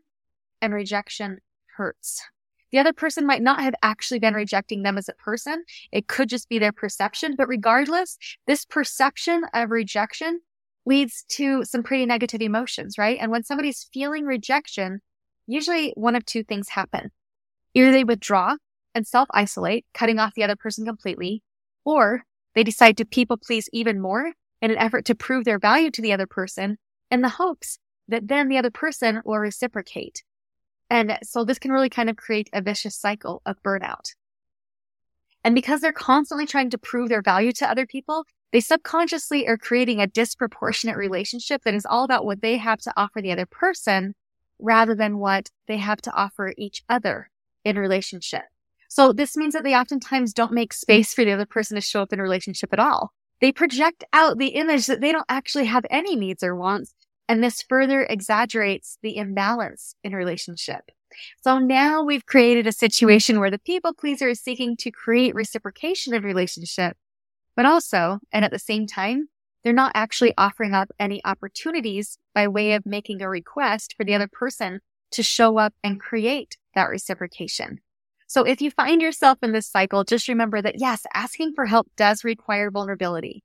and 0.61 0.73
rejection 0.73 1.39
hurts. 1.75 2.21
The 2.71 2.79
other 2.79 2.93
person 2.93 3.25
might 3.25 3.41
not 3.41 3.61
have 3.61 3.75
actually 3.81 4.19
been 4.19 4.33
rejecting 4.33 4.83
them 4.83 4.97
as 4.97 5.07
a 5.07 5.13
person. 5.13 5.63
It 5.91 6.07
could 6.07 6.29
just 6.29 6.49
be 6.49 6.59
their 6.59 6.71
perception. 6.71 7.35
But 7.37 7.47
regardless, 7.47 8.17
this 8.45 8.65
perception 8.65 9.43
of 9.53 9.71
rejection 9.71 10.41
leads 10.85 11.23
to 11.29 11.63
some 11.63 11.83
pretty 11.83 12.05
negative 12.05 12.41
emotions, 12.41 12.97
right? 12.97 13.17
And 13.19 13.31
when 13.31 13.43
somebody's 13.43 13.89
feeling 13.93 14.25
rejection, 14.25 15.01
usually 15.45 15.93
one 15.95 16.15
of 16.15 16.25
two 16.25 16.43
things 16.43 16.69
happen. 16.69 17.11
Either 17.73 17.91
they 17.91 18.03
withdraw 18.03 18.55
and 18.95 19.05
self 19.05 19.27
isolate, 19.31 19.85
cutting 19.93 20.19
off 20.19 20.33
the 20.33 20.43
other 20.43 20.55
person 20.55 20.85
completely, 20.85 21.43
or 21.85 22.23
they 22.55 22.63
decide 22.63 22.97
to 22.97 23.05
people 23.05 23.37
please 23.37 23.69
even 23.71 24.01
more 24.01 24.33
in 24.61 24.71
an 24.71 24.77
effort 24.77 25.05
to 25.05 25.15
prove 25.15 25.45
their 25.45 25.59
value 25.59 25.91
to 25.91 26.01
the 26.01 26.13
other 26.13 26.27
person 26.27 26.77
in 27.11 27.21
the 27.21 27.29
hopes 27.29 27.77
that 28.07 28.27
then 28.27 28.47
the 28.47 28.57
other 28.57 28.71
person 28.71 29.21
will 29.25 29.37
reciprocate. 29.37 30.23
And 30.89 31.17
so 31.23 31.43
this 31.43 31.59
can 31.59 31.71
really 31.71 31.89
kind 31.89 32.09
of 32.09 32.15
create 32.15 32.49
a 32.53 32.61
vicious 32.61 32.95
cycle 32.95 33.41
of 33.45 33.61
burnout. 33.63 34.13
And 35.43 35.55
because 35.55 35.81
they're 35.81 35.93
constantly 35.93 36.45
trying 36.45 36.69
to 36.71 36.77
prove 36.77 37.09
their 37.09 37.21
value 37.21 37.51
to 37.53 37.69
other 37.69 37.85
people, 37.85 38.25
they 38.51 38.59
subconsciously 38.59 39.47
are 39.47 39.57
creating 39.57 39.99
a 39.99 40.07
disproportionate 40.07 40.97
relationship 40.97 41.63
that 41.63 41.73
is 41.73 41.85
all 41.85 42.03
about 42.03 42.25
what 42.25 42.41
they 42.41 42.57
have 42.57 42.79
to 42.79 42.93
offer 42.95 43.21
the 43.21 43.31
other 43.31 43.45
person 43.45 44.15
rather 44.59 44.95
than 44.95 45.19
what 45.19 45.49
they 45.67 45.77
have 45.77 46.01
to 46.01 46.11
offer 46.13 46.53
each 46.57 46.83
other 46.89 47.29
in 47.63 47.77
relationship. 47.77 48.43
So 48.89 49.11
this 49.11 49.35
means 49.35 49.53
that 49.53 49.63
they 49.63 49.75
oftentimes 49.75 50.33
don't 50.33 50.53
make 50.53 50.73
space 50.73 51.13
for 51.13 51.25
the 51.25 51.33
other 51.33 51.45
person 51.45 51.75
to 51.75 51.81
show 51.81 52.01
up 52.01 52.13
in 52.13 52.21
relationship 52.21 52.71
at 52.71 52.79
all. 52.79 53.11
They 53.41 53.51
project 53.51 54.03
out 54.13 54.37
the 54.37 54.47
image 54.47 54.87
that 54.87 55.01
they 55.01 55.11
don't 55.11 55.25
actually 55.29 55.65
have 55.65 55.85
any 55.89 56.15
needs 56.15 56.41
or 56.41 56.55
wants 56.55 56.95
and 57.27 57.43
this 57.43 57.61
further 57.61 58.03
exaggerates 58.03 58.97
the 59.01 59.17
imbalance 59.17 59.95
in 60.03 60.13
relationship. 60.13 60.91
So 61.41 61.59
now 61.59 62.03
we've 62.03 62.25
created 62.25 62.67
a 62.67 62.71
situation 62.71 63.39
where 63.39 63.51
the 63.51 63.59
people 63.59 63.93
pleaser 63.93 64.29
is 64.29 64.39
seeking 64.39 64.77
to 64.77 64.91
create 64.91 65.35
reciprocation 65.35 66.13
in 66.13 66.23
relationship, 66.23 66.97
but 67.55 67.65
also, 67.65 68.19
and 68.31 68.45
at 68.45 68.51
the 68.51 68.59
same 68.59 68.87
time, 68.87 69.29
they're 69.63 69.73
not 69.73 69.91
actually 69.95 70.33
offering 70.37 70.73
up 70.73 70.89
any 70.99 71.23
opportunities 71.25 72.17
by 72.33 72.47
way 72.47 72.73
of 72.73 72.85
making 72.85 73.21
a 73.21 73.29
request 73.29 73.95
for 73.97 74.05
the 74.05 74.13
other 74.13 74.27
person 74.27 74.79
to 75.11 75.23
show 75.23 75.57
up 75.57 75.73
and 75.83 75.99
create 75.99 76.57
that 76.75 76.89
reciprocation. 76.89 77.79
So 78.27 78.43
if 78.43 78.61
you 78.61 78.71
find 78.71 79.01
yourself 79.01 79.39
in 79.41 79.53
this 79.53 79.67
cycle, 79.67 80.03
just 80.03 80.27
remember 80.27 80.61
that 80.61 80.79
yes, 80.79 81.05
asking 81.13 81.53
for 81.55 81.65
help 81.65 81.87
does 81.95 82.23
require 82.23 82.69
vulnerability. 82.69 83.43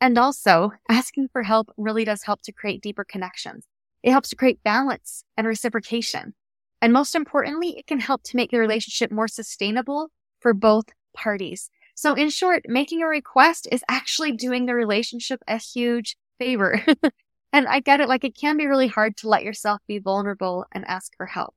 And 0.00 0.18
also, 0.18 0.72
asking 0.88 1.28
for 1.32 1.42
help 1.42 1.70
really 1.76 2.04
does 2.04 2.22
help 2.22 2.42
to 2.42 2.52
create 2.52 2.82
deeper 2.82 3.04
connections. 3.04 3.66
It 4.02 4.10
helps 4.12 4.28
to 4.30 4.36
create 4.36 4.62
balance 4.62 5.24
and 5.36 5.46
reciprocation. 5.46 6.34
And 6.82 6.92
most 6.92 7.14
importantly, 7.14 7.78
it 7.78 7.86
can 7.86 8.00
help 8.00 8.22
to 8.24 8.36
make 8.36 8.50
the 8.50 8.58
relationship 8.58 9.10
more 9.10 9.28
sustainable 9.28 10.10
for 10.40 10.52
both 10.52 10.86
parties. 11.14 11.70
So 11.94 12.14
in 12.14 12.28
short, 12.28 12.64
making 12.68 13.02
a 13.02 13.06
request 13.06 13.66
is 13.72 13.82
actually 13.88 14.32
doing 14.32 14.66
the 14.66 14.74
relationship 14.74 15.40
a 15.48 15.56
huge 15.56 16.16
favor. 16.38 16.84
and 17.52 17.66
I 17.66 17.80
get 17.80 18.00
it. 18.00 18.08
Like 18.08 18.22
it 18.22 18.36
can 18.36 18.58
be 18.58 18.66
really 18.66 18.86
hard 18.86 19.16
to 19.18 19.28
let 19.28 19.42
yourself 19.44 19.80
be 19.88 19.98
vulnerable 19.98 20.66
and 20.72 20.84
ask 20.86 21.16
for 21.16 21.26
help. 21.26 21.54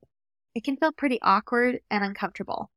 It 0.54 0.64
can 0.64 0.78
feel 0.78 0.92
pretty 0.92 1.20
awkward 1.20 1.80
and 1.90 2.02
uncomfortable. 2.02 2.70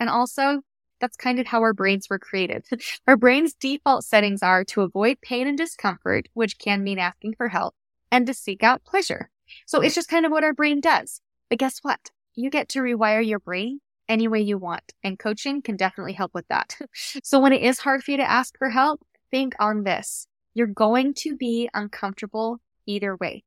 And 0.00 0.08
also 0.08 0.62
that's 1.00 1.16
kind 1.16 1.38
of 1.38 1.46
how 1.46 1.60
our 1.62 1.72
brains 1.72 2.08
were 2.08 2.18
created. 2.18 2.64
our 3.06 3.16
brain's 3.16 3.54
default 3.54 4.04
settings 4.04 4.42
are 4.42 4.64
to 4.64 4.82
avoid 4.82 5.20
pain 5.20 5.46
and 5.46 5.58
discomfort, 5.58 6.28
which 6.34 6.58
can 6.58 6.82
mean 6.84 6.98
asking 6.98 7.34
for 7.34 7.48
help, 7.48 7.74
and 8.10 8.26
to 8.26 8.34
seek 8.34 8.62
out 8.62 8.84
pleasure. 8.84 9.30
So 9.66 9.80
it's 9.80 9.94
just 9.94 10.08
kind 10.08 10.26
of 10.26 10.32
what 10.32 10.44
our 10.44 10.54
brain 10.54 10.80
does. 10.80 11.20
But 11.48 11.58
guess 11.58 11.78
what? 11.82 12.10
You 12.34 12.50
get 12.50 12.68
to 12.70 12.80
rewire 12.80 13.26
your 13.26 13.38
brain 13.38 13.80
any 14.08 14.28
way 14.28 14.40
you 14.40 14.58
want, 14.58 14.92
and 15.02 15.18
coaching 15.18 15.62
can 15.62 15.76
definitely 15.76 16.14
help 16.14 16.32
with 16.34 16.48
that. 16.48 16.76
so 17.22 17.40
when 17.40 17.52
it 17.52 17.62
is 17.62 17.78
hard 17.78 18.02
for 18.02 18.12
you 18.12 18.16
to 18.18 18.30
ask 18.30 18.56
for 18.58 18.70
help, 18.70 19.00
think 19.30 19.54
on 19.58 19.84
this. 19.84 20.26
You're 20.54 20.66
going 20.66 21.14
to 21.14 21.36
be 21.36 21.68
uncomfortable 21.74 22.60
either 22.86 23.16
way. 23.16 23.44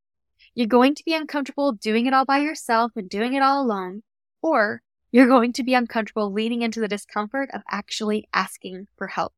You're 0.53 0.67
going 0.67 0.96
to 0.96 1.03
be 1.03 1.13
uncomfortable 1.13 1.72
doing 1.74 2.05
it 2.05 2.13
all 2.13 2.25
by 2.25 2.39
yourself 2.39 2.91
and 2.96 3.10
doing 3.10 3.34
it 3.34 3.41
all 3.41 3.63
alone, 3.63 4.03
or 4.41 4.81
you're 5.12 5.27
going 5.27 5.53
to 5.53 5.63
be 5.63 5.74
uncomfortable 5.74 6.32
leaning 6.32 6.62
into 6.62 6.80
the 6.80 6.88
discomfort 6.88 7.50
of 7.53 7.62
actually 7.70 8.27
asking 8.34 8.88
for 8.98 9.08
help. 9.08 9.34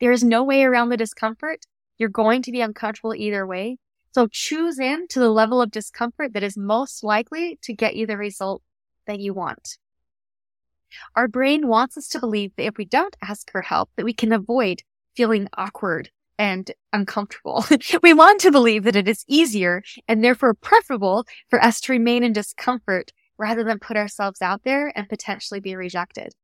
There 0.00 0.12
is 0.12 0.22
no 0.22 0.44
way 0.44 0.62
around 0.62 0.90
the 0.90 0.96
discomfort. 0.96 1.64
You're 1.96 2.08
going 2.08 2.42
to 2.42 2.52
be 2.52 2.60
uncomfortable 2.60 3.14
either 3.14 3.46
way. 3.46 3.78
So 4.12 4.26
choose 4.30 4.78
in 4.78 5.06
to 5.08 5.18
the 5.18 5.30
level 5.30 5.60
of 5.60 5.70
discomfort 5.70 6.32
that 6.34 6.42
is 6.42 6.56
most 6.56 7.02
likely 7.02 7.58
to 7.62 7.72
get 7.72 7.96
you 7.96 8.06
the 8.06 8.16
result 8.16 8.62
that 9.06 9.20
you 9.20 9.34
want. 9.34 9.78
Our 11.14 11.28
brain 11.28 11.68
wants 11.68 11.96
us 11.96 12.08
to 12.08 12.20
believe 12.20 12.52
that 12.56 12.66
if 12.66 12.78
we 12.78 12.84
don't 12.84 13.16
ask 13.22 13.50
for 13.50 13.62
help, 13.62 13.90
that 13.96 14.04
we 14.04 14.14
can 14.14 14.32
avoid 14.32 14.82
feeling 15.14 15.48
awkward 15.54 16.10
and 16.38 16.70
uncomfortable. 16.92 17.64
we 18.02 18.14
want 18.14 18.40
to 18.40 18.52
believe 18.52 18.84
that 18.84 18.96
it 18.96 19.08
is 19.08 19.24
easier 19.28 19.82
and 20.06 20.22
therefore 20.22 20.54
preferable 20.54 21.26
for 21.50 21.62
us 21.62 21.80
to 21.82 21.92
remain 21.92 22.22
in 22.22 22.32
discomfort 22.32 23.12
rather 23.38 23.64
than 23.64 23.78
put 23.78 23.96
ourselves 23.96 24.42
out 24.42 24.62
there 24.64 24.92
and 24.96 25.08
potentially 25.08 25.60
be 25.60 25.76
rejected. 25.76 26.34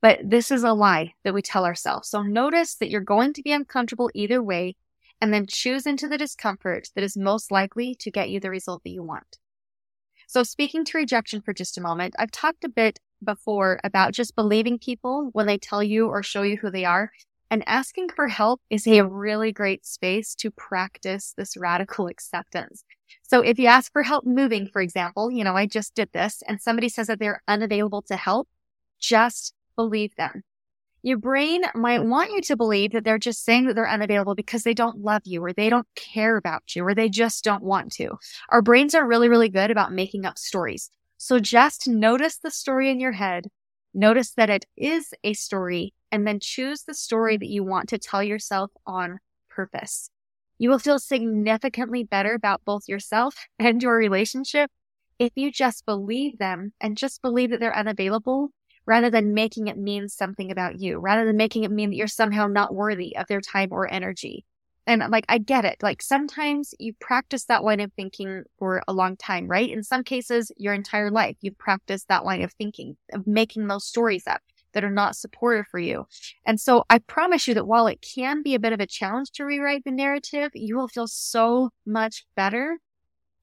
But 0.00 0.20
this 0.22 0.50
is 0.50 0.62
a 0.62 0.72
lie 0.72 1.14
that 1.24 1.34
we 1.34 1.42
tell 1.42 1.64
ourselves. 1.64 2.08
So 2.08 2.22
notice 2.22 2.76
that 2.76 2.90
you're 2.90 3.00
going 3.00 3.32
to 3.34 3.42
be 3.42 3.52
uncomfortable 3.52 4.10
either 4.14 4.42
way 4.42 4.76
and 5.20 5.32
then 5.32 5.46
choose 5.46 5.86
into 5.86 6.08
the 6.08 6.18
discomfort 6.18 6.88
that 6.94 7.04
is 7.04 7.16
most 7.16 7.50
likely 7.50 7.94
to 8.00 8.10
get 8.10 8.30
you 8.30 8.38
the 8.38 8.50
result 8.50 8.82
that 8.84 8.90
you 8.90 9.02
want. 9.02 9.38
So 10.28 10.42
speaking 10.42 10.84
to 10.84 10.98
rejection 10.98 11.40
for 11.40 11.52
just 11.52 11.78
a 11.78 11.80
moment, 11.80 12.14
I've 12.18 12.30
talked 12.30 12.64
a 12.64 12.68
bit 12.68 12.98
before 13.24 13.80
about 13.82 14.12
just 14.12 14.36
believing 14.36 14.78
people 14.78 15.30
when 15.32 15.46
they 15.46 15.58
tell 15.58 15.82
you 15.82 16.08
or 16.08 16.22
show 16.22 16.42
you 16.42 16.56
who 16.56 16.70
they 16.70 16.84
are. 16.84 17.10
And 17.48 17.62
asking 17.66 18.08
for 18.14 18.26
help 18.26 18.60
is 18.70 18.88
a 18.88 19.04
really 19.04 19.52
great 19.52 19.86
space 19.86 20.34
to 20.36 20.50
practice 20.50 21.32
this 21.36 21.56
radical 21.56 22.08
acceptance. 22.08 22.82
So 23.22 23.40
if 23.40 23.58
you 23.58 23.66
ask 23.66 23.92
for 23.92 24.02
help 24.02 24.24
moving, 24.26 24.68
for 24.68 24.80
example, 24.80 25.30
you 25.30 25.44
know, 25.44 25.56
I 25.56 25.66
just 25.66 25.94
did 25.94 26.10
this 26.12 26.42
and 26.46 26.60
somebody 26.60 26.88
says 26.88 27.08
that 27.08 27.18
they're 27.18 27.42
unavailable 27.48 28.02
to 28.02 28.16
help, 28.16 28.48
just 29.00 29.54
believe 29.76 30.14
them. 30.16 30.42
Your 31.02 31.18
brain 31.18 31.62
might 31.74 32.04
want 32.04 32.32
you 32.32 32.40
to 32.42 32.56
believe 32.56 32.92
that 32.92 33.04
they're 33.04 33.18
just 33.18 33.44
saying 33.44 33.66
that 33.66 33.74
they're 33.74 33.88
unavailable 33.88 34.34
because 34.34 34.64
they 34.64 34.74
don't 34.74 34.98
love 34.98 35.22
you 35.24 35.44
or 35.44 35.52
they 35.52 35.70
don't 35.70 35.86
care 35.94 36.36
about 36.36 36.74
you 36.74 36.84
or 36.84 36.94
they 36.94 37.08
just 37.08 37.44
don't 37.44 37.62
want 37.62 37.92
to. 37.92 38.16
Our 38.48 38.60
brains 38.60 38.94
are 38.94 39.06
really, 39.06 39.28
really 39.28 39.48
good 39.48 39.70
about 39.70 39.92
making 39.92 40.24
up 40.24 40.36
stories. 40.36 40.90
So 41.16 41.38
just 41.38 41.86
notice 41.86 42.38
the 42.38 42.50
story 42.50 42.90
in 42.90 42.98
your 42.98 43.12
head. 43.12 43.48
Notice 43.94 44.32
that 44.32 44.50
it 44.50 44.66
is 44.76 45.14
a 45.22 45.34
story 45.34 45.94
and 46.10 46.26
then 46.26 46.40
choose 46.40 46.82
the 46.82 46.94
story 46.94 47.36
that 47.36 47.48
you 47.48 47.62
want 47.62 47.88
to 47.90 47.98
tell 47.98 48.22
yourself 48.22 48.70
on 48.84 49.20
purpose. 49.48 50.10
You 50.58 50.70
will 50.70 50.78
feel 50.78 50.98
significantly 50.98 52.04
better 52.04 52.34
about 52.34 52.64
both 52.64 52.88
yourself 52.88 53.36
and 53.58 53.82
your 53.82 53.96
relationship 53.96 54.70
if 55.18 55.32
you 55.34 55.50
just 55.50 55.86
believe 55.86 56.38
them 56.38 56.72
and 56.80 56.96
just 56.96 57.22
believe 57.22 57.50
that 57.50 57.60
they're 57.60 57.76
unavailable 57.76 58.50
rather 58.86 59.10
than 59.10 59.34
making 59.34 59.66
it 59.66 59.76
mean 59.76 60.08
something 60.08 60.50
about 60.50 60.78
you, 60.78 60.98
rather 60.98 61.24
than 61.24 61.36
making 61.36 61.64
it 61.64 61.70
mean 61.70 61.90
that 61.90 61.96
you're 61.96 62.06
somehow 62.06 62.46
not 62.46 62.74
worthy 62.74 63.16
of 63.16 63.26
their 63.26 63.40
time 63.40 63.68
or 63.72 63.90
energy. 63.90 64.44
And 64.86 65.02
like, 65.10 65.24
I 65.28 65.38
get 65.38 65.64
it. 65.64 65.82
Like 65.82 66.00
sometimes 66.00 66.72
you 66.78 66.92
practice 67.00 67.46
that 67.46 67.64
line 67.64 67.80
of 67.80 67.92
thinking 67.94 68.44
for 68.58 68.82
a 68.86 68.92
long 68.92 69.16
time, 69.16 69.48
right? 69.48 69.68
In 69.68 69.82
some 69.82 70.04
cases, 70.04 70.52
your 70.56 70.74
entire 70.74 71.10
life, 71.10 71.36
you've 71.40 71.58
practiced 71.58 72.06
that 72.08 72.24
line 72.24 72.42
of 72.42 72.52
thinking, 72.52 72.96
of 73.12 73.26
making 73.26 73.66
those 73.66 73.84
stories 73.84 74.28
up 74.28 74.40
that 74.76 74.84
are 74.84 74.90
not 74.90 75.16
supportive 75.16 75.66
for 75.68 75.78
you. 75.78 76.06
And 76.44 76.60
so 76.60 76.84
I 76.90 76.98
promise 76.98 77.48
you 77.48 77.54
that 77.54 77.66
while 77.66 77.86
it 77.86 78.02
can 78.02 78.42
be 78.42 78.54
a 78.54 78.58
bit 78.58 78.74
of 78.74 78.80
a 78.80 78.86
challenge 78.86 79.30
to 79.32 79.44
rewrite 79.46 79.84
the 79.84 79.90
narrative, 79.90 80.50
you 80.52 80.76
will 80.76 80.86
feel 80.86 81.08
so 81.08 81.70
much 81.86 82.26
better 82.36 82.76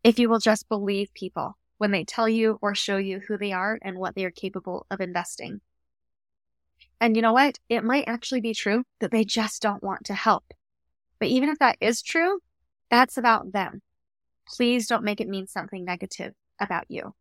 if 0.04 0.20
you 0.20 0.30
will 0.30 0.38
just 0.38 0.70
believe 0.70 1.12
people 1.16 1.58
when 1.80 1.90
they 1.90 2.04
tell 2.04 2.30
you 2.30 2.60
or 2.62 2.76
show 2.76 2.98
you 2.98 3.20
who 3.28 3.36
they 3.36 3.52
are 3.52 3.80
and 3.82 3.98
what 3.98 4.14
they 4.14 4.26
are 4.26 4.30
capable 4.30 4.86
of 4.92 5.02
investing. 5.02 5.60
And 7.02 7.16
you 7.16 7.24
know 7.24 7.34
what? 7.34 7.58
It 7.68 7.84
might 7.84 8.08
actually 8.08 8.42
be 8.42 8.54
true 8.54 8.84
that 9.00 9.10
they 9.10 9.26
just 9.26 9.60
don't 9.60 9.82
want 9.82 10.06
to 10.06 10.14
help. 10.14 10.44
But 11.18 11.30
even 11.30 11.50
if 11.50 11.58
that 11.58 11.78
is 11.82 12.04
true, 12.04 12.42
that's 12.92 13.18
about 13.18 13.54
them. 13.54 13.82
Please 14.48 14.86
don't 14.86 15.04
make 15.04 15.20
it 15.20 15.28
mean 15.28 15.48
something 15.48 15.84
negative 15.84 16.36
about 16.60 16.86
you. 16.90 17.16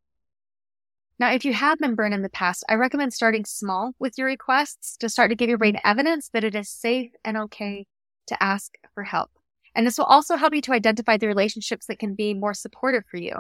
Now, 1.22 1.30
if 1.30 1.44
you 1.44 1.52
have 1.52 1.78
been 1.78 1.94
burned 1.94 2.14
in 2.14 2.22
the 2.22 2.28
past, 2.28 2.64
I 2.68 2.74
recommend 2.74 3.14
starting 3.14 3.44
small 3.44 3.92
with 4.00 4.18
your 4.18 4.26
requests 4.26 4.96
to 4.96 5.08
start 5.08 5.30
to 5.30 5.36
give 5.36 5.48
your 5.48 5.56
brain 5.56 5.78
evidence 5.84 6.28
that 6.30 6.42
it 6.42 6.56
is 6.56 6.68
safe 6.68 7.12
and 7.24 7.36
okay 7.36 7.86
to 8.26 8.42
ask 8.42 8.74
for 8.92 9.04
help. 9.04 9.30
And 9.72 9.86
this 9.86 9.98
will 9.98 10.06
also 10.06 10.34
help 10.34 10.52
you 10.52 10.60
to 10.62 10.72
identify 10.72 11.16
the 11.16 11.28
relationships 11.28 11.86
that 11.86 12.00
can 12.00 12.16
be 12.16 12.34
more 12.34 12.54
supportive 12.54 13.04
for 13.08 13.18
you. 13.18 13.36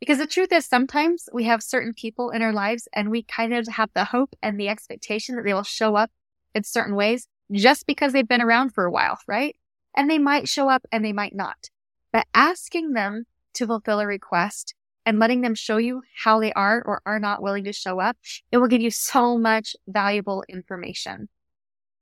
Because 0.00 0.18
the 0.18 0.26
truth 0.26 0.50
is, 0.50 0.66
sometimes 0.66 1.28
we 1.32 1.44
have 1.44 1.62
certain 1.62 1.94
people 1.94 2.30
in 2.30 2.42
our 2.42 2.52
lives 2.52 2.88
and 2.92 3.12
we 3.12 3.22
kind 3.22 3.54
of 3.54 3.68
have 3.68 3.90
the 3.94 4.06
hope 4.06 4.34
and 4.42 4.58
the 4.58 4.68
expectation 4.68 5.36
that 5.36 5.44
they 5.44 5.54
will 5.54 5.62
show 5.62 5.94
up 5.94 6.10
in 6.52 6.64
certain 6.64 6.96
ways 6.96 7.28
just 7.52 7.86
because 7.86 8.12
they've 8.12 8.26
been 8.26 8.42
around 8.42 8.74
for 8.74 8.84
a 8.84 8.90
while, 8.90 9.20
right? 9.28 9.54
And 9.96 10.10
they 10.10 10.18
might 10.18 10.48
show 10.48 10.68
up 10.68 10.84
and 10.90 11.04
they 11.04 11.12
might 11.12 11.36
not. 11.36 11.70
But 12.12 12.26
asking 12.34 12.94
them 12.94 13.26
to 13.54 13.68
fulfill 13.68 14.00
a 14.00 14.06
request 14.08 14.74
and 15.06 15.18
letting 15.18 15.40
them 15.40 15.54
show 15.54 15.76
you 15.76 16.02
how 16.16 16.40
they 16.40 16.52
are 16.52 16.82
or 16.84 17.02
are 17.06 17.18
not 17.18 17.42
willing 17.42 17.64
to 17.64 17.72
show 17.72 18.00
up, 18.00 18.16
it 18.52 18.58
will 18.58 18.68
give 18.68 18.82
you 18.82 18.90
so 18.90 19.38
much 19.38 19.74
valuable 19.86 20.44
information. 20.48 21.28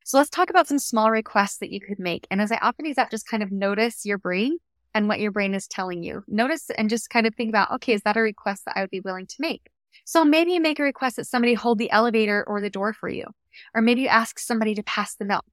So 0.04 0.16
let's 0.16 0.30
talk 0.30 0.50
about 0.50 0.66
some 0.66 0.78
small 0.78 1.10
requests 1.10 1.58
that 1.58 1.70
you 1.70 1.80
could 1.80 1.98
make. 1.98 2.26
And 2.30 2.40
as 2.40 2.50
I 2.50 2.56
often 2.62 2.86
use 2.86 2.96
that, 2.96 3.10
just 3.10 3.28
kind 3.28 3.42
of 3.42 3.52
notice 3.52 4.06
your 4.06 4.18
brain 4.18 4.56
and 4.94 5.06
what 5.06 5.20
your 5.20 5.30
brain 5.30 5.54
is 5.54 5.66
telling 5.66 6.02
you. 6.02 6.24
Notice 6.26 6.70
and 6.76 6.88
just 6.88 7.10
kind 7.10 7.26
of 7.26 7.34
think 7.34 7.50
about, 7.50 7.70
okay, 7.72 7.92
is 7.92 8.02
that 8.02 8.16
a 8.16 8.20
request 8.20 8.64
that 8.64 8.76
I 8.76 8.80
would 8.80 8.90
be 8.90 9.00
willing 9.00 9.26
to 9.26 9.36
make? 9.38 9.68
So 10.04 10.24
maybe 10.24 10.52
you 10.52 10.60
make 10.60 10.78
a 10.78 10.82
request 10.82 11.16
that 11.16 11.26
somebody 11.26 11.54
hold 11.54 11.78
the 11.78 11.90
elevator 11.90 12.42
or 12.46 12.60
the 12.60 12.70
door 12.70 12.94
for 12.94 13.08
you. 13.08 13.26
Or 13.74 13.82
maybe 13.82 14.02
you 14.02 14.08
ask 14.08 14.38
somebody 14.38 14.74
to 14.76 14.82
pass 14.82 15.14
the 15.14 15.24
milk. 15.24 15.44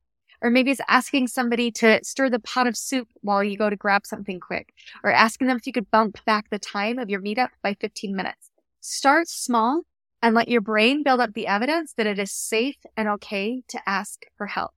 Or 0.42 0.50
maybe 0.50 0.72
it's 0.72 0.82
asking 0.88 1.28
somebody 1.28 1.72
to 1.72 2.00
stir 2.04 2.30
the 2.30 2.40
pot 2.40 2.68
of 2.68 2.78
soup 2.78 3.08
while 3.22 3.44
you 3.44 3.58
go 3.58 3.70
to 3.70 3.76
grab 3.76 4.06
something 4.06 4.40
quick. 4.40 4.74
Or 5.04 5.12
asking 5.12 5.48
them 5.48 5.58
if 5.58 5.68
you 5.68 5.74
could 5.74 5.92
bump 5.92 6.24
back 6.26 6.50
the 6.50 6.60
time 6.60 7.00
of 7.00 7.10
your 7.10 7.22
meetup 7.22 7.50
by 7.62 7.74
15 7.74 8.16
minutes. 8.16 8.52
Start 8.82 9.28
small 9.28 9.82
and 10.22 10.36
let 10.36 10.48
your 10.48 10.62
brain 10.62 11.04
build 11.04 11.20
up 11.20 11.34
the 11.34 11.48
evidence 11.48 11.94
that 11.98 12.08
it 12.08 12.20
is 12.20 12.32
safe 12.32 12.78
and 12.96 13.08
okay 13.08 13.64
to 13.68 13.80
ask 13.88 14.26
for 14.38 14.48
help 14.48 14.72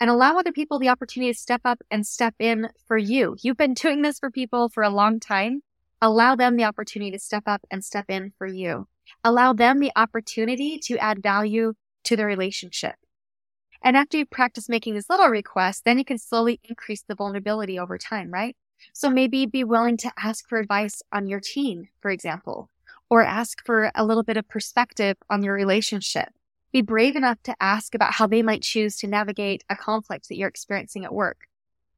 and 0.00 0.08
allow 0.08 0.38
other 0.38 0.52
people 0.52 0.78
the 0.78 0.88
opportunity 0.88 1.32
to 1.32 1.38
step 1.38 1.60
up 1.64 1.82
and 1.90 2.06
step 2.06 2.34
in 2.38 2.70
for 2.86 2.96
you. 2.96 3.36
You've 3.42 3.58
been 3.58 3.74
doing 3.74 4.00
this 4.00 4.18
for 4.18 4.30
people 4.30 4.70
for 4.70 4.82
a 4.82 4.88
long 4.88 5.20
time. 5.20 5.62
Allow 6.00 6.34
them 6.36 6.56
the 6.56 6.64
opportunity 6.64 7.10
to 7.10 7.18
step 7.18 7.42
up 7.46 7.60
and 7.70 7.84
step 7.84 8.06
in 8.08 8.32
for 8.38 8.46
you. 8.46 8.88
Allow 9.22 9.52
them 9.52 9.78
the 9.78 9.92
opportunity 9.94 10.78
to 10.84 10.96
add 10.96 11.22
value 11.22 11.74
to 12.04 12.16
the 12.16 12.24
relationship. 12.24 12.94
And 13.82 13.96
after 13.96 14.18
you 14.18 14.26
practice 14.26 14.68
making 14.68 14.94
these 14.94 15.10
little 15.10 15.28
requests, 15.28 15.82
then 15.82 15.98
you 15.98 16.04
can 16.04 16.18
slowly 16.18 16.60
increase 16.64 17.02
the 17.02 17.14
vulnerability 17.14 17.78
over 17.78 17.98
time, 17.98 18.30
right? 18.30 18.56
So 18.92 19.10
maybe 19.10 19.46
be 19.46 19.64
willing 19.64 19.96
to 19.98 20.12
ask 20.18 20.48
for 20.48 20.58
advice 20.58 21.02
on 21.12 21.26
your 21.26 21.40
team, 21.40 21.88
for 22.00 22.10
example, 22.10 22.70
or 23.08 23.22
ask 23.22 23.64
for 23.64 23.90
a 23.94 24.04
little 24.04 24.22
bit 24.22 24.36
of 24.36 24.48
perspective 24.48 25.16
on 25.28 25.42
your 25.42 25.54
relationship 25.54 26.30
be 26.72 26.82
brave 26.82 27.16
enough 27.16 27.42
to 27.42 27.56
ask 27.60 27.94
about 27.94 28.14
how 28.14 28.26
they 28.26 28.42
might 28.42 28.62
choose 28.62 28.96
to 28.96 29.06
navigate 29.06 29.64
a 29.68 29.76
conflict 29.76 30.28
that 30.28 30.36
you're 30.36 30.48
experiencing 30.48 31.04
at 31.04 31.14
work. 31.14 31.48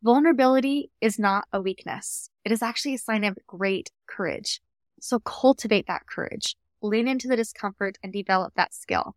Vulnerability 0.02 0.90
is 1.00 1.18
not 1.18 1.46
a 1.52 1.60
weakness. 1.60 2.30
It 2.44 2.52
is 2.52 2.62
actually 2.62 2.94
a 2.94 2.98
sign 2.98 3.24
of 3.24 3.38
great 3.46 3.90
courage. 4.06 4.60
So 5.00 5.18
cultivate 5.20 5.86
that 5.88 6.06
courage, 6.06 6.56
lean 6.80 7.06
into 7.06 7.28
the 7.28 7.36
discomfort 7.36 7.98
and 8.02 8.12
develop 8.12 8.54
that 8.56 8.74
skill. 8.74 9.14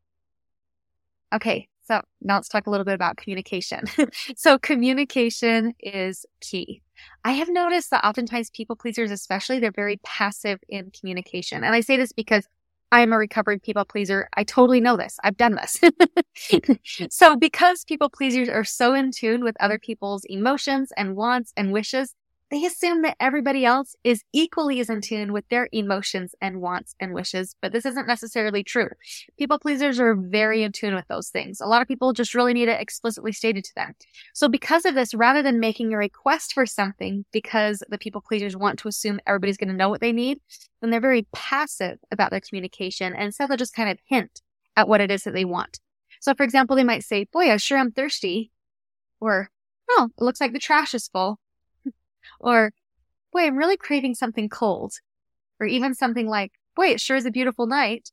Okay. 1.34 1.70
So 1.86 2.02
now 2.22 2.36
let's 2.36 2.50
talk 2.50 2.68
a 2.68 2.70
little 2.70 2.86
bit 2.86 2.96
about 2.96 3.18
communication. 3.18 3.84
so 4.36 4.58
communication 4.58 5.74
is 5.80 6.26
key. 6.42 6.82
I 7.24 7.34
have 7.34 7.50
noticed 7.50 7.92
that 7.92 8.04
oftentimes 8.04 8.50
people 8.50 8.76
pleasers, 8.76 9.12
especially, 9.12 9.60
they're 9.60 9.72
very 9.72 9.98
passive 10.04 10.60
in 10.68 10.92
communication. 10.92 11.64
And 11.64 11.76
I 11.76 11.82
say 11.82 11.98
this 11.98 12.12
because 12.12 12.48
I'm 12.92 13.14
a 13.14 13.18
recovered 13.18 13.62
people 13.62 13.86
pleaser. 13.86 14.30
I 14.36 14.44
totally 14.44 14.80
know 14.80 14.96
this. 14.98 15.18
I've 15.24 15.38
done 15.38 15.56
this. 15.56 15.80
so 17.10 17.36
because 17.36 17.84
people 17.84 18.10
pleasers 18.10 18.50
are 18.50 18.64
so 18.64 18.94
in 18.94 19.12
tune 19.12 19.44
with 19.44 19.58
other 19.60 19.78
people's 19.78 20.24
emotions 20.26 20.92
and 20.96 21.16
wants 21.16 21.52
and 21.58 21.72
wishes, 21.72 22.16
they 22.52 22.64
assume 22.66 23.02
that 23.02 23.18
everybody 23.20 23.66
else 23.66 23.96
is 24.04 24.24
equally 24.32 24.80
as 24.80 24.90
in 24.90 25.02
tune 25.02 25.34
with 25.34 25.48
their 25.50 25.68
emotions 25.72 26.36
and 26.40 26.62
wants 26.62 26.96
and 27.00 27.14
wishes, 27.14 27.56
but 27.62 27.72
this 27.72 27.86
isn't 27.86 28.08
necessarily 28.08 28.64
true. 28.64 28.90
People 29.38 29.58
pleasers 29.58 30.00
are 30.00 30.16
very 30.16 30.62
in 30.62 30.72
tune 30.72 30.94
with 30.94 31.08
those 31.08 31.30
things. 31.30 31.60
A 31.60 31.66
lot 31.66 31.82
of 31.82 31.88
people 31.88 32.14
just 32.14 32.36
really 32.36 32.54
need 32.54 32.70
it 32.70 32.80
explicitly 32.80 33.32
stated 33.32 33.64
to 33.64 33.76
them. 33.76 33.96
So 34.34 34.48
because 34.48 34.86
of 34.86 34.94
this, 34.94 35.16
rather 35.16 35.42
than 35.42 35.60
making 35.60 35.94
a 35.94 35.98
request 35.98 36.54
for 36.54 36.66
something 36.66 37.26
because 37.32 37.82
the 37.90 37.98
people 37.98 38.22
pleasers 38.22 38.56
want 38.56 38.78
to 38.80 38.88
assume 38.88 39.20
everybody's 39.26 39.58
going 39.58 39.70
to 39.70 39.76
know 39.76 39.90
what 39.90 40.02
they 40.02 40.12
need, 40.12 40.40
then 40.82 40.92
they're 40.92 41.00
very 41.00 41.28
passive 41.34 41.98
about 42.12 42.30
their 42.30 42.42
communication 42.42 43.14
and 43.14 43.24
instead 43.24 43.50
they'll 43.50 43.58
just 43.58 43.76
kind 43.76 43.90
of 43.90 43.98
hint 44.06 44.42
at 44.76 44.88
what 44.88 45.02
it 45.02 45.10
is 45.10 45.24
that 45.24 45.34
they 45.34 45.46
want. 45.46 45.80
So 46.22 46.36
for 46.36 46.44
example, 46.44 46.76
they 46.76 46.84
might 46.84 47.04
say, 47.04 47.26
boy, 47.26 47.52
I 47.52 47.58
sure 47.58 47.78
am 47.78 47.92
thirsty. 47.92 48.52
Or, 49.20 49.50
oh, 49.90 50.10
it 50.18 50.24
looks 50.24 50.42
like 50.42 50.54
the 50.54 50.60
trash 50.60 50.94
is 50.94 51.08
full. 51.08 51.40
Or, 52.46 52.72
boy, 53.34 53.42
I'm 53.42 53.58
really 53.58 53.76
craving 53.76 54.16
something 54.16 54.48
cold. 54.48 54.94
Or 55.60 55.66
even 55.66 55.96
something 55.96 56.28
like, 56.28 56.54
boy, 56.76 56.88
it 56.90 57.02
sure 57.02 57.18
is 57.18 57.26
a 57.26 57.32
beautiful 57.32 57.66
night. 57.66 58.12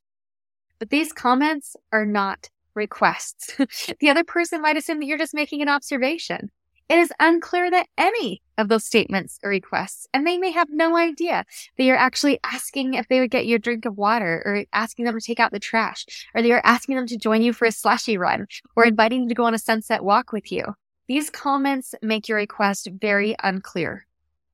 But 0.78 0.90
these 0.90 1.12
comments 1.12 1.76
are 1.92 2.06
not 2.06 2.48
requests. 2.74 3.56
the 4.00 4.08
other 4.08 4.24
person 4.24 4.62
might 4.62 4.76
assume 4.76 4.98
that 5.00 5.06
you're 5.06 5.18
just 5.18 5.34
making 5.34 5.60
an 5.60 5.68
observation. 5.68 6.50
It 6.88 6.98
is 6.98 7.12
unclear 7.20 7.70
that 7.70 7.86
any 7.96 8.42
of 8.58 8.68
those 8.68 8.84
statements 8.84 9.38
are 9.44 9.50
requests, 9.50 10.06
and 10.12 10.26
they 10.26 10.36
may 10.36 10.50
have 10.50 10.68
no 10.70 10.96
idea 10.96 11.44
that 11.76 11.84
you're 11.84 11.96
actually 11.96 12.38
asking 12.44 12.94
if 12.94 13.08
they 13.08 13.20
would 13.20 13.30
get 13.30 13.46
you 13.46 13.56
a 13.56 13.58
drink 13.58 13.84
of 13.84 13.96
water, 13.96 14.42
or 14.44 14.64
asking 14.72 15.04
them 15.04 15.18
to 15.18 15.24
take 15.24 15.40
out 15.40 15.52
the 15.52 15.60
trash, 15.60 16.04
or 16.34 16.42
that 16.42 16.48
you're 16.48 16.60
asking 16.64 16.96
them 16.96 17.06
to 17.06 17.16
join 17.16 17.42
you 17.42 17.52
for 17.52 17.66
a 17.66 17.72
slushy 17.72 18.18
run, 18.18 18.46
or 18.76 18.84
inviting 18.84 19.20
them 19.20 19.28
to 19.28 19.34
go 19.34 19.44
on 19.44 19.54
a 19.54 19.58
sunset 19.58 20.04
walk 20.04 20.32
with 20.32 20.50
you. 20.50 20.64
These 21.08 21.30
comments 21.30 21.94
make 22.02 22.28
your 22.28 22.38
request 22.38 22.88
very 23.00 23.36
unclear. 23.42 24.06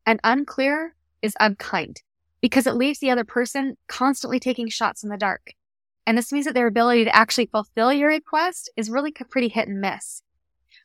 And 0.09 0.21
unclear 0.25 0.95
is 1.21 1.37
unkind 1.39 2.01
because 2.41 2.67
it 2.67 2.77
leaves 2.77 2.99
the 2.99 3.11
other 3.11 3.25
person 3.25 3.77
constantly 3.89 4.41
taking 4.41 4.71
shots 4.71 5.05
in 5.05 5.11
the 5.11 5.19
dark. 5.19 5.53
And 6.07 6.17
this 6.17 6.33
means 6.33 6.47
that 6.47 6.55
their 6.55 6.67
ability 6.67 7.05
to 7.05 7.15
actually 7.15 7.51
fulfill 7.53 7.93
your 7.93 8.09
request 8.09 8.71
is 8.75 8.89
really 8.89 9.13
pretty 9.13 9.49
hit 9.49 9.69
and 9.69 9.83
miss. 9.83 10.23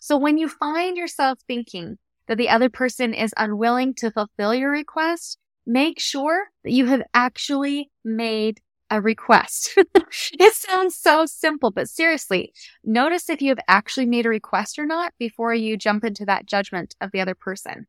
So 0.02 0.18
when 0.18 0.38
you 0.38 0.50
find 0.50 0.98
yourself 0.98 1.40
thinking 1.48 2.00
that 2.28 2.38
the 2.38 2.50
other 2.50 2.70
person 2.70 3.14
is 3.14 3.34
unwilling 3.38 3.94
to 4.00 4.12
fulfill 4.12 4.54
your 4.54 4.72
request, 4.72 5.38
make 5.66 6.02
sure 6.02 6.48
that 6.66 6.74
you 6.74 6.88
have 6.88 7.04
actually 7.14 7.92
made 8.04 8.60
a 8.90 9.00
request. 9.00 9.74
it 10.34 10.54
sounds 10.54 10.98
so 10.98 11.26
simple, 11.26 11.72
but 11.72 11.88
seriously, 11.88 12.52
notice 12.84 13.30
if 13.30 13.42
you 13.42 13.52
have 13.52 13.64
actually 13.70 14.06
made 14.06 14.26
a 14.26 14.30
request 14.30 14.78
or 14.78 14.86
not 14.86 15.14
before 15.18 15.54
you 15.54 15.78
jump 15.78 16.04
into 16.04 16.26
that 16.26 16.46
judgment 16.46 16.94
of 17.00 17.12
the 17.14 17.22
other 17.22 17.36
person. 17.36 17.88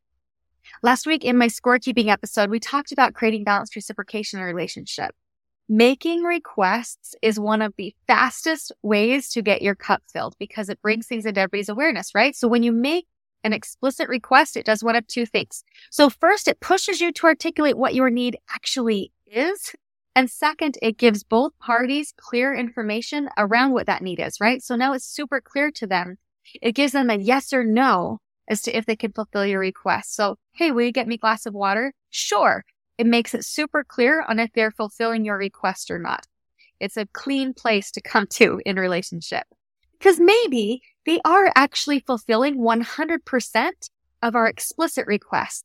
Last 0.81 1.05
week 1.05 1.23
in 1.23 1.37
my 1.37 1.47
scorekeeping 1.47 2.07
episode, 2.07 2.49
we 2.49 2.59
talked 2.59 2.91
about 2.91 3.13
creating 3.13 3.43
balanced 3.43 3.75
reciprocation 3.75 4.39
in 4.39 4.43
a 4.43 4.47
relationship. 4.47 5.11
Making 5.67 6.21
requests 6.23 7.15
is 7.21 7.39
one 7.39 7.61
of 7.61 7.73
the 7.75 7.95
fastest 8.05 8.71
ways 8.83 9.29
to 9.29 9.41
get 9.41 9.63
your 9.63 9.73
cup 9.73 10.03
filled 10.11 10.35
because 10.37 10.69
it 10.69 10.81
brings 10.81 11.07
things 11.07 11.25
into 11.25 11.41
everybody's 11.41 11.69
awareness, 11.69 12.13
right? 12.13 12.35
So 12.35 12.47
when 12.47 12.61
you 12.61 12.71
make 12.71 13.07
an 13.43 13.53
explicit 13.53 14.07
request, 14.07 14.57
it 14.57 14.65
does 14.65 14.83
one 14.83 14.95
of 14.95 15.07
two 15.07 15.25
things. 15.25 15.63
So 15.89 16.09
first, 16.09 16.47
it 16.47 16.59
pushes 16.59 17.01
you 17.01 17.11
to 17.13 17.27
articulate 17.27 17.77
what 17.77 17.95
your 17.95 18.09
need 18.09 18.37
actually 18.53 19.11
is. 19.25 19.73
And 20.15 20.29
second, 20.29 20.77
it 20.81 20.97
gives 20.97 21.23
both 21.23 21.57
parties 21.59 22.13
clear 22.15 22.53
information 22.53 23.29
around 23.37 23.73
what 23.73 23.87
that 23.87 24.01
need 24.01 24.19
is, 24.19 24.39
right? 24.39 24.61
So 24.61 24.75
now 24.75 24.93
it's 24.93 25.05
super 25.05 25.41
clear 25.41 25.71
to 25.71 25.87
them. 25.87 26.17
It 26.61 26.73
gives 26.73 26.93
them 26.93 27.09
a 27.09 27.15
yes 27.15 27.53
or 27.53 27.63
no 27.63 28.19
as 28.47 28.61
to 28.63 28.75
if 28.75 28.85
they 28.85 28.95
can 28.95 29.11
fulfill 29.11 29.45
your 29.45 29.59
request. 29.59 30.15
So, 30.15 30.37
hey, 30.53 30.71
will 30.71 30.83
you 30.83 30.91
get 30.91 31.07
me 31.07 31.15
a 31.15 31.19
glass 31.19 31.45
of 31.45 31.53
water? 31.53 31.93
Sure. 32.09 32.63
It 32.97 33.07
makes 33.07 33.33
it 33.33 33.43
super 33.43 33.83
clear 33.83 34.23
on 34.27 34.39
if 34.39 34.51
they're 34.53 34.71
fulfilling 34.71 35.25
your 35.25 35.37
request 35.37 35.91
or 35.91 35.99
not. 35.99 36.25
It's 36.79 36.97
a 36.97 37.07
clean 37.07 37.53
place 37.53 37.91
to 37.91 38.01
come 38.01 38.27
to 38.31 38.61
in 38.65 38.77
relationship. 38.77 39.45
Because 39.97 40.19
maybe 40.19 40.81
they 41.05 41.19
are 41.25 41.51
actually 41.55 41.99
fulfilling 41.99 42.57
100% 42.57 43.71
of 44.21 44.35
our 44.35 44.47
explicit 44.47 45.07
requests. 45.07 45.63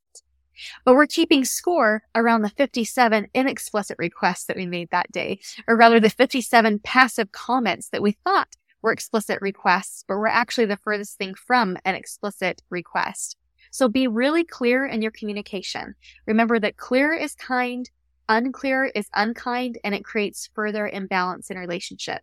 But 0.85 0.95
we're 0.95 1.07
keeping 1.07 1.45
score 1.45 2.03
around 2.15 2.43
the 2.43 2.51
57 2.51 3.29
inexplicit 3.35 3.97
requests 3.99 4.45
that 4.45 4.57
we 4.57 4.67
made 4.67 4.91
that 4.91 5.11
day, 5.11 5.41
or 5.67 5.77
rather 5.77 6.01
the 6.01 6.11
57 6.11 6.81
passive 6.81 7.33
comments 7.33 7.89
that 7.89 8.03
we 8.03 8.13
thought 8.25 8.57
were 8.83 8.93
explicit 8.93 9.41
requests, 9.41 10.05
but 10.07 10.17
we're 10.17 10.27
actually 10.27 10.67
the 10.67 10.77
furthest 10.77 11.19
thing 11.19 11.35
from 11.35 11.77
an 11.85 11.95
explicit 11.95 12.63
request. 12.71 13.37
So 13.71 13.89
be 13.89 14.09
really 14.09 14.45
clear 14.45 14.85
in 14.87 15.03
your 15.03 15.13
communication. 15.13 15.95
Remember 16.27 16.59
that 16.59 16.77
clear 16.77 17.13
is 17.13 17.35
kind, 17.35 17.89
unclear 18.29 18.87
is 18.87 19.09
unkind, 19.15 19.79
and 19.85 19.95
it 19.95 20.05
creates 20.05 20.51
further 20.55 20.89
imbalance 20.89 21.51
in 21.51 21.59
relationship. 21.59 22.23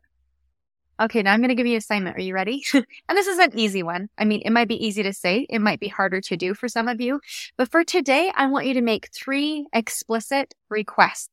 Okay, 0.99 1.21
now 1.21 1.31
I'm 1.31 1.41
going 1.41 1.49
to 1.49 1.55
give 1.55 1.67
you 1.67 1.73
an 1.73 1.77
assignment. 1.77 2.17
Are 2.17 2.21
you 2.21 2.33
ready? 2.33 2.63
and 2.73 2.83
this 3.09 3.27
is 3.27 3.37
an 3.37 3.57
easy 3.57 3.83
one. 3.83 4.09
I 4.17 4.25
mean, 4.25 4.41
it 4.43 4.49
might 4.49 4.67
be 4.67 4.83
easy 4.83 5.03
to 5.03 5.13
say. 5.13 5.45
It 5.47 5.59
might 5.59 5.79
be 5.79 5.87
harder 5.87 6.21
to 6.21 6.35
do 6.35 6.55
for 6.55 6.67
some 6.67 6.87
of 6.87 6.99
you. 6.99 7.21
But 7.55 7.69
for 7.69 7.83
today, 7.83 8.31
I 8.35 8.47
want 8.47 8.65
you 8.65 8.73
to 8.73 8.81
make 8.81 9.09
three 9.13 9.67
explicit 9.71 10.55
requests. 10.69 11.29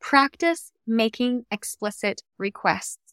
Practice 0.00 0.72
making 0.86 1.44
explicit 1.50 2.22
requests. 2.38 3.05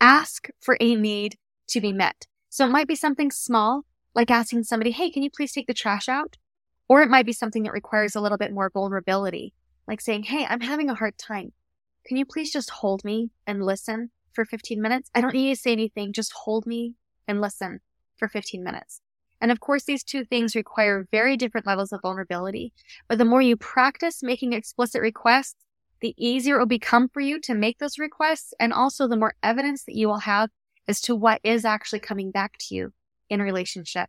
Ask 0.00 0.48
for 0.60 0.76
a 0.80 0.94
need 0.94 1.36
to 1.68 1.80
be 1.80 1.92
met. 1.92 2.26
So 2.48 2.64
it 2.64 2.70
might 2.70 2.88
be 2.88 2.94
something 2.94 3.30
small, 3.30 3.84
like 4.14 4.30
asking 4.30 4.64
somebody, 4.64 4.90
Hey, 4.90 5.10
can 5.10 5.22
you 5.22 5.30
please 5.30 5.52
take 5.52 5.66
the 5.66 5.74
trash 5.74 6.08
out? 6.08 6.36
Or 6.88 7.02
it 7.02 7.10
might 7.10 7.26
be 7.26 7.32
something 7.32 7.64
that 7.64 7.72
requires 7.72 8.14
a 8.14 8.20
little 8.20 8.38
bit 8.38 8.52
more 8.52 8.70
vulnerability, 8.70 9.54
like 9.86 10.00
saying, 10.00 10.24
Hey, 10.24 10.46
I'm 10.48 10.60
having 10.60 10.88
a 10.88 10.94
hard 10.94 11.18
time. 11.18 11.52
Can 12.06 12.16
you 12.16 12.24
please 12.24 12.52
just 12.52 12.70
hold 12.70 13.04
me 13.04 13.30
and 13.46 13.64
listen? 13.64 14.10
for 14.38 14.44
15 14.44 14.80
minutes. 14.80 15.10
I 15.16 15.20
don't 15.20 15.34
need 15.34 15.48
you 15.48 15.54
to 15.56 15.60
say 15.60 15.72
anything. 15.72 16.12
Just 16.12 16.32
hold 16.32 16.64
me 16.64 16.94
and 17.26 17.40
listen 17.40 17.80
for 18.16 18.28
15 18.28 18.62
minutes. 18.62 19.00
And 19.40 19.50
of 19.50 19.58
course, 19.58 19.82
these 19.82 20.04
two 20.04 20.24
things 20.24 20.54
require 20.54 21.08
very 21.10 21.36
different 21.36 21.66
levels 21.66 21.92
of 21.92 22.02
vulnerability. 22.02 22.72
But 23.08 23.18
the 23.18 23.24
more 23.24 23.42
you 23.42 23.56
practice 23.56 24.22
making 24.22 24.52
explicit 24.52 25.02
requests, 25.02 25.56
the 26.00 26.14
easier 26.16 26.56
it 26.56 26.58
will 26.58 26.66
become 26.66 27.08
for 27.08 27.20
you 27.20 27.40
to 27.40 27.54
make 27.54 27.78
those 27.78 27.98
requests. 27.98 28.54
And 28.60 28.72
also 28.72 29.08
the 29.08 29.16
more 29.16 29.34
evidence 29.42 29.84
that 29.84 29.96
you 29.96 30.08
will 30.08 30.20
have 30.20 30.50
as 30.86 31.00
to 31.02 31.14
what 31.14 31.40
is 31.44 31.64
actually 31.64 32.00
coming 32.00 32.30
back 32.30 32.56
to 32.58 32.74
you 32.74 32.92
in 33.28 33.42
relationship. 33.42 34.08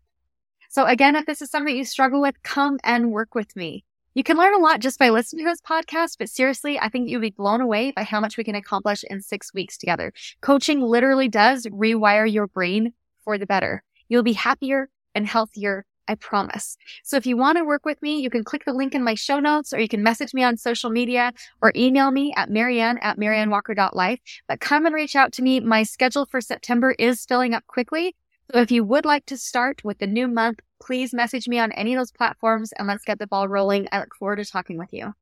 So 0.70 0.86
again, 0.86 1.16
if 1.16 1.26
this 1.26 1.42
is 1.42 1.50
something 1.50 1.76
you 1.76 1.84
struggle 1.84 2.22
with, 2.22 2.42
come 2.44 2.80
and 2.84 3.12
work 3.12 3.34
with 3.34 3.56
me. 3.56 3.84
You 4.14 4.24
can 4.24 4.38
learn 4.38 4.54
a 4.54 4.58
lot 4.58 4.80
just 4.80 5.00
by 5.00 5.10
listening 5.10 5.46
to 5.46 5.52
this 5.52 5.62
podcast, 5.62 6.18
but 6.18 6.30
seriously, 6.30 6.80
I 6.80 6.90
think 6.90 7.10
you'll 7.10 7.22
be 7.22 7.30
blown 7.30 7.62
away 7.62 7.92
by 7.92 8.04
how 8.04 8.20
much 8.20 8.38
we 8.38 8.44
can 8.44 8.56
accomplish 8.56 9.04
in 9.10 9.22
six 9.22 9.54
weeks 9.54 9.78
together. 9.78 10.14
Coaching 10.42 10.82
literally 10.82 11.28
does 11.28 11.66
rewire 11.68 12.32
your 12.32 12.48
brain 12.48 12.94
for 13.24 13.38
the 13.38 13.46
better. 13.46 13.84
You'll 14.10 14.24
be 14.24 14.34
happier 14.34 14.90
and 15.14 15.28
healthier. 15.28 15.86
I 16.10 16.16
promise. 16.16 16.76
So 17.04 17.16
if 17.16 17.26
you 17.26 17.38
want 17.38 17.58
to 17.58 17.64
work 17.64 17.86
with 17.86 18.02
me, 18.02 18.20
you 18.20 18.30
can 18.30 18.44
click 18.44 18.66
the 18.66 18.74
link 18.74 18.96
in 18.96 19.04
my 19.04 19.14
show 19.14 19.40
notes 19.40 19.72
or 19.72 19.80
you 19.80 19.88
can 19.88 20.04
message 20.04 20.34
me 20.34 20.44
on 20.44 20.58
social 20.58 20.90
media 20.90 21.32
or 21.62 21.72
email 21.76 22.10
me 22.10 22.34
at 22.36 22.50
maryann 22.50 22.98
at 23.02 23.18
maryannwalker.life. 23.18 24.20
But 24.48 24.60
come 24.60 24.86
and 24.86 24.96
reach 24.96 25.16
out 25.16 25.32
to 25.34 25.44
me. 25.44 25.60
My 25.60 25.84
schedule 25.84 26.26
for 26.26 26.42
September 26.42 26.96
is 26.98 27.24
filling 27.26 27.54
up 27.54 27.66
quickly. 27.68 28.16
So 28.52 28.60
if 28.60 28.72
you 28.72 28.84
would 28.84 29.06
like 29.06 29.28
to 29.28 29.38
start 29.38 29.84
with 29.84 30.00
the 30.00 30.08
new 30.08 30.28
month, 30.28 30.60
please 30.82 31.14
message 31.14 31.48
me 31.48 31.60
on 31.60 31.72
any 31.74 31.94
of 31.94 32.00
those 32.00 32.12
platforms 32.12 32.74
and 32.74 32.88
let's 32.88 33.06
get 33.06 33.20
the 33.20 33.28
ball 33.28 33.48
rolling. 33.48 33.88
I 33.92 34.00
look 34.00 34.16
forward 34.16 34.38
to 34.38 34.46
talking 34.46 34.80
with 34.80 34.92
you. 34.92 35.14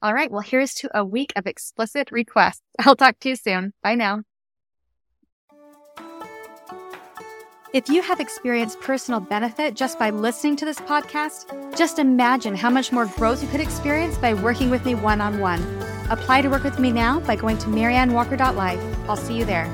All 0.00 0.14
right. 0.14 0.30
Well, 0.30 0.40
here's 0.40 0.74
to 0.74 0.98
a 0.98 1.04
week 1.04 1.32
of 1.36 1.46
explicit 1.46 2.10
requests. 2.10 2.62
I'll 2.80 2.96
talk 2.96 3.18
to 3.20 3.28
you 3.28 3.36
soon. 3.36 3.74
Bye 3.82 3.94
now. 3.94 4.22
If 7.74 7.88
you 7.88 8.02
have 8.02 8.20
experienced 8.20 8.80
personal 8.80 9.18
benefit 9.18 9.74
just 9.74 9.98
by 9.98 10.10
listening 10.10 10.54
to 10.58 10.64
this 10.64 10.78
podcast, 10.78 11.76
just 11.76 11.98
imagine 11.98 12.54
how 12.54 12.70
much 12.70 12.92
more 12.92 13.06
growth 13.06 13.42
you 13.42 13.48
could 13.48 13.60
experience 13.60 14.16
by 14.16 14.32
working 14.32 14.70
with 14.70 14.86
me 14.86 14.94
one 14.94 15.20
on 15.20 15.40
one. 15.40 15.60
Apply 16.08 16.40
to 16.42 16.48
work 16.48 16.62
with 16.62 16.78
me 16.78 16.92
now 16.92 17.18
by 17.18 17.34
going 17.34 17.58
to 17.58 17.66
maryannwalker.life. 17.66 19.08
I'll 19.08 19.16
see 19.16 19.36
you 19.36 19.44
there. 19.44 19.66